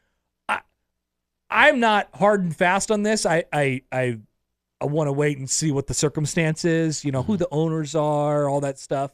I, 0.49 0.61
I'm 1.51 1.81
not 1.81 2.09
hard 2.15 2.43
and 2.43 2.55
fast 2.55 2.91
on 2.91 3.03
this. 3.03 3.27
I, 3.27 3.45
I, 3.53 3.83
I, 3.91 4.19
I 4.81 4.85
want 4.85 5.09
to 5.09 5.13
wait 5.13 5.39
and 5.39 5.51
see 5.51 5.73
what 5.73 5.89
the 5.89 5.95
circumstance 5.95 6.65
is. 6.65 7.05
You 7.05 7.13
know 7.13 7.23
who 7.23 7.37
the 7.37 7.49
owners 7.51 7.95
are, 7.95 8.49
all 8.49 8.61
that 8.61 8.79
stuff. 8.79 9.13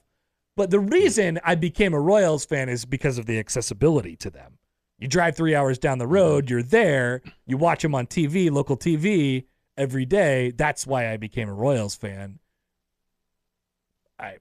But 0.56 0.70
the 0.70 0.80
reason 0.80 1.38
I 1.44 1.54
became 1.54 1.94
a 1.94 2.00
Royals 2.00 2.44
fan 2.44 2.68
is 2.68 2.84
because 2.84 3.16
of 3.16 3.26
the 3.26 3.38
accessibility 3.38 4.16
to 4.16 4.30
them. 4.30 4.58
You 4.98 5.06
drive 5.06 5.36
three 5.36 5.54
hours 5.54 5.78
down 5.78 5.98
the 5.98 6.06
road, 6.08 6.50
you're 6.50 6.62
there, 6.62 7.22
you 7.46 7.56
watch 7.56 7.82
them 7.82 7.94
on 7.94 8.08
TV, 8.08 8.50
local 8.50 8.76
TV, 8.76 9.44
every 9.76 10.04
day. 10.04 10.50
That's 10.50 10.86
why 10.86 11.12
I 11.12 11.16
became 11.16 11.48
a 11.48 11.54
Royals 11.54 11.94
fan. 11.94 12.40
I 14.18 14.38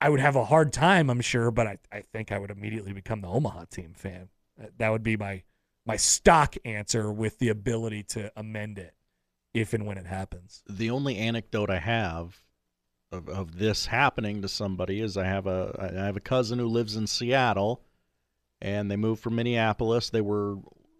I 0.00 0.08
would 0.08 0.20
have 0.20 0.36
a 0.36 0.44
hard 0.44 0.72
time, 0.72 1.10
I'm 1.10 1.20
sure, 1.20 1.50
but 1.50 1.66
I, 1.66 1.78
I 1.90 2.02
think 2.02 2.30
I 2.30 2.38
would 2.38 2.50
immediately 2.50 2.92
become 2.92 3.20
the 3.20 3.28
Omaha 3.28 3.64
team 3.70 3.94
fan. 3.94 4.28
Uh, 4.60 4.66
that 4.78 4.90
would 4.90 5.02
be 5.02 5.16
my 5.16 5.42
my 5.86 5.96
stock 5.96 6.54
answer 6.66 7.10
with 7.10 7.38
the 7.38 7.48
ability 7.48 8.02
to 8.02 8.30
amend 8.36 8.78
it 8.78 8.94
if 9.54 9.72
and 9.72 9.86
when 9.86 9.96
it 9.96 10.06
happens. 10.06 10.62
The 10.68 10.90
only 10.90 11.16
anecdote 11.16 11.70
I 11.70 11.78
have 11.78 12.42
of, 13.10 13.28
of 13.28 13.58
this 13.58 13.86
happening 13.86 14.42
to 14.42 14.48
somebody 14.48 15.00
is 15.00 15.16
I 15.16 15.24
have 15.24 15.46
a 15.46 15.92
I 16.00 16.04
have 16.04 16.16
a 16.16 16.20
cousin 16.20 16.58
who 16.58 16.66
lives 16.66 16.96
in 16.96 17.06
Seattle 17.06 17.82
and 18.60 18.90
they 18.90 18.96
moved 18.96 19.22
from 19.22 19.36
Minneapolis. 19.36 20.10
They 20.10 20.20
were 20.20 20.56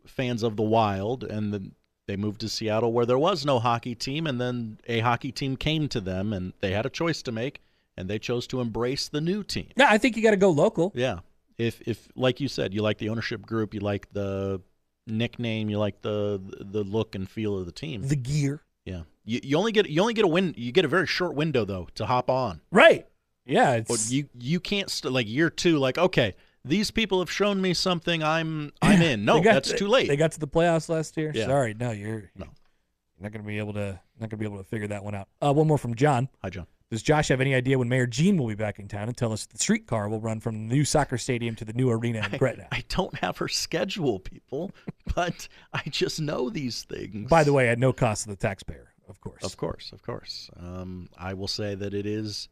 fans 0.07 0.43
of 0.43 0.57
the 0.57 0.63
Wild 0.63 1.23
and 1.23 1.53
then 1.53 1.73
they 2.07 2.17
moved 2.17 2.41
to 2.41 2.49
Seattle 2.49 2.93
where 2.93 3.07
there 3.07 3.19
was 3.19 3.45
no 3.45 3.59
hockey 3.59 3.95
team 3.95 4.27
and 4.27 4.41
then 4.41 4.81
a 4.89 5.01
hockey 5.01 5.31
team 5.31 5.57
came 5.57 5.89
to 5.89 6.01
them 6.01 6.33
and 6.33 6.55
they 6.61 6.73
had 6.73 6.87
a 6.87 6.91
choice 6.91 7.23
to 7.23 7.33
make 7.33 7.61
and 7.99 8.09
they 8.09 8.19
chose 8.19 8.47
to 8.47 8.61
embrace 8.61 9.09
the 9.09 9.21
new 9.21 9.43
team. 9.43 9.69
Yeah, 9.77 9.89
I 9.91 9.99
think 9.99 10.17
you 10.17 10.23
got 10.23 10.31
to 10.31 10.37
go 10.37 10.51
local. 10.51 10.93
Yeah. 10.95 11.19
If 11.59 11.81
if 11.87 12.09
like 12.15 12.41
you 12.41 12.47
said, 12.49 12.73
you 12.73 12.81
like 12.83 12.99
the 12.99 13.09
ownership 13.09 13.43
group, 13.45 13.75
you 13.75 13.81
like 13.81 14.13
the 14.13 14.63
nickname, 15.07 15.69
you 15.69 15.79
like 15.79 16.01
the 16.03 16.41
the 16.61 16.85
look 16.85 17.15
and 17.17 17.29
feel 17.29 17.59
of 17.59 17.67
the 17.67 17.73
team. 17.73 18.03
The 18.03 18.15
gear. 18.17 18.63
Yeah. 18.85 19.03
You, 19.25 19.41
you 19.43 19.59
only 19.59 19.73
get 19.73 19.91
you 19.91 20.01
only 20.01 20.15
get 20.15 20.25
a 20.25 20.29
win 20.29 20.55
you 20.57 20.71
get 20.71 20.85
a 20.85 20.89
very 20.89 21.07
short 21.07 21.35
window 21.35 21.65
though 21.65 21.89
to 21.97 22.07
hop 22.07 22.31
on. 22.31 22.61
Right. 22.71 23.07
Yeah, 23.45 23.81
But 23.81 24.11
you 24.11 24.29
you 24.39 24.61
can't 24.61 24.91
st- 24.91 25.13
like 25.13 25.27
year 25.27 25.51
2 25.51 25.79
like 25.79 25.99
okay, 25.99 26.35
these 26.65 26.91
people 26.91 27.19
have 27.19 27.31
shown 27.31 27.61
me 27.61 27.75
something 27.75 28.23
I'm 28.23 28.73
I'm 28.81 29.03
in. 29.03 29.25
No, 29.25 29.41
got 29.41 29.55
that's 29.55 29.73
too 29.73 29.89
late. 29.89 30.07
They 30.07 30.17
got 30.17 30.33
to 30.33 30.41
the 30.41 30.47
playoffs 30.47 30.89
last 30.89 31.17
year. 31.17 31.33
Yeah. 31.35 31.47
Sorry, 31.47 31.75
no, 31.75 31.91
you're 31.91 32.31
No. 32.37 32.47
you're 32.47 33.23
not 33.23 33.33
going 33.33 33.43
to 33.43 33.49
be 33.49 33.59
able 33.59 33.73
to 33.73 33.99
not 34.21 34.29
going 34.31 34.31
to 34.31 34.37
be 34.37 34.45
able 34.45 34.59
to 34.59 34.65
figure 34.65 34.87
that 34.89 35.03
one 35.03 35.15
out. 35.15 35.29
Uh, 35.43 35.53
one 35.53 35.67
more 35.67 35.79
from 35.79 35.95
John. 35.97 36.29
Hi 36.43 36.51
John. 36.51 36.67
Does 36.91 37.03
Josh 37.03 37.29
have 37.29 37.41
any 37.43 37.55
idea 37.55 37.79
when 37.79 37.89
Mayor 37.91 38.07
Jean 38.07 38.39
will 38.39 38.47
be 38.47 38.55
back 38.55 38.79
in 38.79 38.89
town 38.89 39.09
and 39.09 39.17
tell 39.17 39.31
us 39.33 39.45
the 39.45 39.59
streetcar 39.59 40.09
will 40.09 40.21
run 40.21 40.41
from 40.41 40.69
the 40.69 40.75
new 40.75 40.85
soccer 40.87 41.19
stadium 41.19 41.55
to 41.57 41.65
the 41.65 41.75
new 41.75 41.91
arena 41.91 42.27
in 42.33 42.39
Gretna? 42.39 42.67
I 42.73 42.83
don't 42.89 43.15
have 43.17 43.37
her 43.39 43.49
schedule, 43.49 44.19
people, 44.19 44.73
but 45.15 45.49
I 45.73 45.83
just 45.91 46.19
know 46.19 46.49
these 46.49 46.85
things. 46.85 47.29
By 47.29 47.45
the 47.45 47.53
way, 47.53 47.69
at 47.69 47.79
no 47.79 47.93
cost 47.93 48.23
to 48.25 48.31
the 48.31 48.37
taxpayer, 48.37 48.95
of 49.07 49.21
course. 49.21 49.45
Of 49.45 49.59
course, 49.59 49.93
of 49.93 50.03
course. 50.03 50.49
Um, 50.59 51.11
I 51.19 51.35
will 51.35 51.49
say 51.49 51.75
that 51.75 51.93
it 51.93 52.07
is 52.07 52.49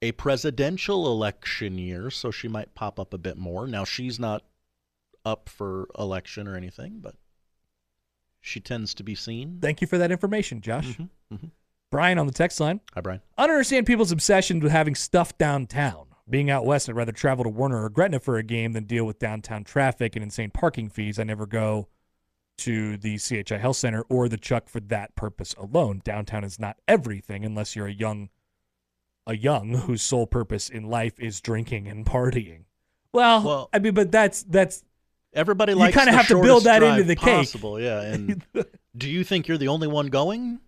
a 0.00 0.12
presidential 0.12 1.10
election 1.10 1.76
year, 1.76 2.10
so 2.10 2.30
she 2.30 2.46
might 2.46 2.74
pop 2.76 3.00
up 3.00 3.12
a 3.12 3.18
bit 3.18 3.36
more. 3.36 3.66
Now, 3.66 3.84
she's 3.84 4.20
not 4.20 4.44
up 5.24 5.48
for 5.48 5.88
election 5.98 6.46
or 6.46 6.56
anything, 6.56 7.00
but 7.00 7.16
she 8.40 8.60
tends 8.60 8.94
to 8.94 9.02
be 9.02 9.16
seen. 9.16 9.58
Thank 9.60 9.80
you 9.80 9.88
for 9.88 9.98
that 9.98 10.12
information, 10.12 10.60
Josh. 10.60 10.98
Mhm, 10.98 11.08
mhm. 11.32 11.50
Brian 11.94 12.18
on 12.18 12.26
the 12.26 12.32
text 12.32 12.58
line. 12.58 12.80
Hi, 12.94 13.00
Brian. 13.00 13.20
I 13.38 13.46
don't 13.46 13.54
understand 13.54 13.86
people's 13.86 14.10
obsession 14.10 14.58
with 14.58 14.72
having 14.72 14.96
stuff 14.96 15.38
downtown. 15.38 16.06
Being 16.28 16.50
out 16.50 16.66
west, 16.66 16.88
I'd 16.88 16.96
rather 16.96 17.12
travel 17.12 17.44
to 17.44 17.50
Werner 17.50 17.84
or 17.84 17.88
Gretna 17.88 18.18
for 18.18 18.36
a 18.36 18.42
game 18.42 18.72
than 18.72 18.82
deal 18.82 19.04
with 19.04 19.20
downtown 19.20 19.62
traffic 19.62 20.16
and 20.16 20.22
insane 20.24 20.50
parking 20.50 20.88
fees. 20.88 21.20
I 21.20 21.22
never 21.22 21.46
go 21.46 21.86
to 22.58 22.96
the 22.96 23.16
CHI 23.16 23.58
Health 23.58 23.76
Center 23.76 24.02
or 24.08 24.28
the 24.28 24.36
Chuck 24.36 24.68
for 24.68 24.80
that 24.80 25.14
purpose 25.14 25.54
alone. 25.56 26.00
Downtown 26.02 26.42
is 26.42 26.58
not 26.58 26.78
everything 26.88 27.44
unless 27.44 27.76
you're 27.76 27.86
a 27.86 27.92
young 27.92 28.28
a 29.28 29.36
young 29.36 29.74
whose 29.74 30.02
sole 30.02 30.26
purpose 30.26 30.68
in 30.68 30.88
life 30.88 31.20
is 31.20 31.40
drinking 31.40 31.86
and 31.86 32.04
partying. 32.04 32.64
Well, 33.12 33.40
Well- 33.44 33.70
I 33.72 33.78
mean, 33.78 33.94
but 33.94 34.10
that's 34.10 34.42
that's 34.42 34.82
Everybody 35.32 35.74
likes. 35.74 35.94
You 35.94 36.00
likes 36.00 36.06
kinda 36.06 36.18
have 36.18 36.28
to 36.28 36.42
build 36.42 36.64
that 36.64 36.82
into 36.82 37.04
the 37.04 37.14
cake. 37.14 37.46
possible, 37.46 37.80
yeah. 37.80 38.00
And 38.02 38.44
do 38.96 39.08
you 39.08 39.22
think 39.22 39.46
you're 39.46 39.58
the 39.58 39.68
only 39.68 39.86
one 39.86 40.08
going 40.08 40.58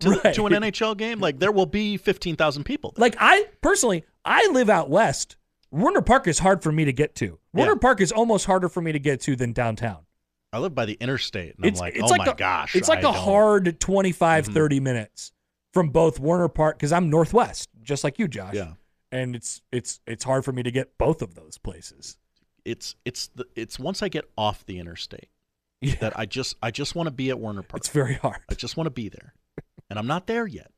to, 0.00 0.10
Right. 0.24 0.34
to 0.34 0.46
an 0.46 0.52
NHL 0.52 0.96
game? 0.96 1.20
Like 1.20 1.38
there 1.38 1.52
will 1.52 1.66
be 1.66 1.96
fifteen 1.96 2.36
thousand 2.36 2.64
people. 2.64 2.92
there. 2.96 3.02
like 3.02 3.16
I 3.18 3.46
personally, 3.60 4.04
I 4.24 4.48
live 4.52 4.68
out 4.70 4.90
west. 4.90 5.36
Werner 5.70 6.02
Park 6.02 6.28
is 6.28 6.38
hard 6.38 6.62
for 6.62 6.70
me 6.70 6.84
to 6.84 6.92
get 6.92 7.14
to. 7.16 7.38
Werner 7.52 7.72
Yeah. 7.72 7.78
Park 7.80 8.00
is 8.00 8.12
almost 8.12 8.46
harder 8.46 8.68
for 8.68 8.80
me 8.80 8.92
to 8.92 8.98
get 9.00 9.20
to 9.22 9.34
than 9.36 9.52
downtown. 9.52 9.98
I 10.52 10.58
live 10.58 10.72
by 10.74 10.84
the 10.84 10.96
interstate, 11.00 11.56
and 11.56 11.66
It's 11.66 11.80
I'm 11.80 11.86
like, 11.86 11.94
it's 11.96 12.04
oh 12.04 12.06
like 12.06 12.26
my 12.26 12.32
a, 12.32 12.34
gosh, 12.36 12.76
It's 12.76 12.88
like 12.88 13.02
a 13.02 13.08
a 13.08 13.12
hard 13.12 13.80
25 13.80 14.48
Mhm. 14.48 14.54
30 14.54 14.80
minutes 14.80 15.32
from 15.72 15.88
both 15.88 16.20
Werner 16.20 16.48
Park 16.48 16.78
cuz 16.78 16.92
I'm 16.92 17.10
northwest, 17.10 17.70
just 17.82 18.04
like 18.04 18.20
you 18.20 18.28
Josh. 18.28 18.54
Yeah. 18.54 18.74
And 19.10 19.34
it's 19.34 19.62
it's 19.72 20.00
it's 20.06 20.22
hard 20.24 20.44
for 20.44 20.52
me 20.52 20.62
to 20.62 20.70
get 20.70 20.96
both 20.98 21.22
of 21.22 21.34
those 21.34 21.58
places. 21.58 22.18
it's 22.64 22.94
it's 23.04 23.26
the 23.34 23.44
it's 23.56 23.78
once 23.78 24.02
I 24.02 24.08
get 24.08 24.24
off 24.38 24.64
the 24.64 24.78
interstate 24.78 25.28
Yeah. 25.82 25.96
that 26.00 26.18
I 26.18 26.24
just 26.24 26.54
I 26.62 26.70
just 26.70 26.94
want 26.94 27.08
to 27.08 27.10
be 27.10 27.30
at 27.30 27.38
Werner 27.40 27.62
Park. 27.62 27.80
It's 27.80 27.88
very 27.88 28.14
hard. 28.14 28.40
I 28.48 28.54
just 28.54 28.76
want 28.76 28.86
to 28.86 28.90
be 28.92 29.08
there, 29.08 29.34
and 29.90 29.98
I'm 29.98 30.06
not 30.06 30.26
there 30.26 30.46
yet. 30.46 30.70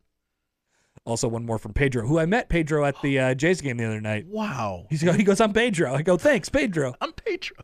Also 1.05 1.29
one 1.29 1.47
more 1.47 1.59
from 1.59 1.73
Pedro, 1.73 2.07
who 2.07 2.19
I 2.19 2.27
met 2.27 2.49
Pedro 2.49 2.85
at 2.85 3.01
the 3.01 3.19
uh, 3.19 3.35
Jays 3.35 3.61
game 3.61 3.77
the 3.77 3.85
other 3.85 4.01
night. 4.01 4.27
Wow, 4.27 4.87
He's 4.91 5.03
he 5.03 5.23
goes, 5.23 5.41
"I'm 5.41 5.53
Pedro." 5.53 5.95
I 5.95 6.03
go, 6.03 6.17
"Thanks, 6.17 6.49
Pedro." 6.49 6.95
I'm 7.01 7.13
Pedro. 7.13 7.57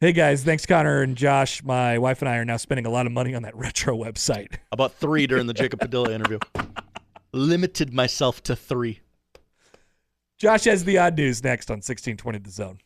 Hey 0.00 0.12
guys, 0.12 0.42
thanks 0.42 0.66
Connor 0.66 1.02
and 1.02 1.16
Josh. 1.16 1.62
My 1.62 1.96
wife 1.96 2.20
and 2.22 2.28
I 2.28 2.36
are 2.36 2.44
now 2.44 2.56
spending 2.56 2.86
a 2.86 2.90
lot 2.90 3.06
of 3.06 3.12
money 3.12 3.34
on 3.34 3.42
that 3.42 3.56
retro 3.56 3.96
website. 3.96 4.56
About 4.72 4.92
three 4.94 5.26
during 5.26 5.46
the 5.46 5.54
Jacob 5.54 5.78
Padilla 5.78 6.10
interview. 6.12 6.40
Limited 7.32 7.94
myself 7.94 8.42
to 8.42 8.56
three. 8.56 9.00
Josh 10.38 10.64
has 10.64 10.84
the 10.84 10.98
odd 10.98 11.16
news 11.16 11.44
next 11.44 11.70
on 11.70 11.76
1620 11.76 12.40
The 12.40 12.50
Zone. 12.50 12.78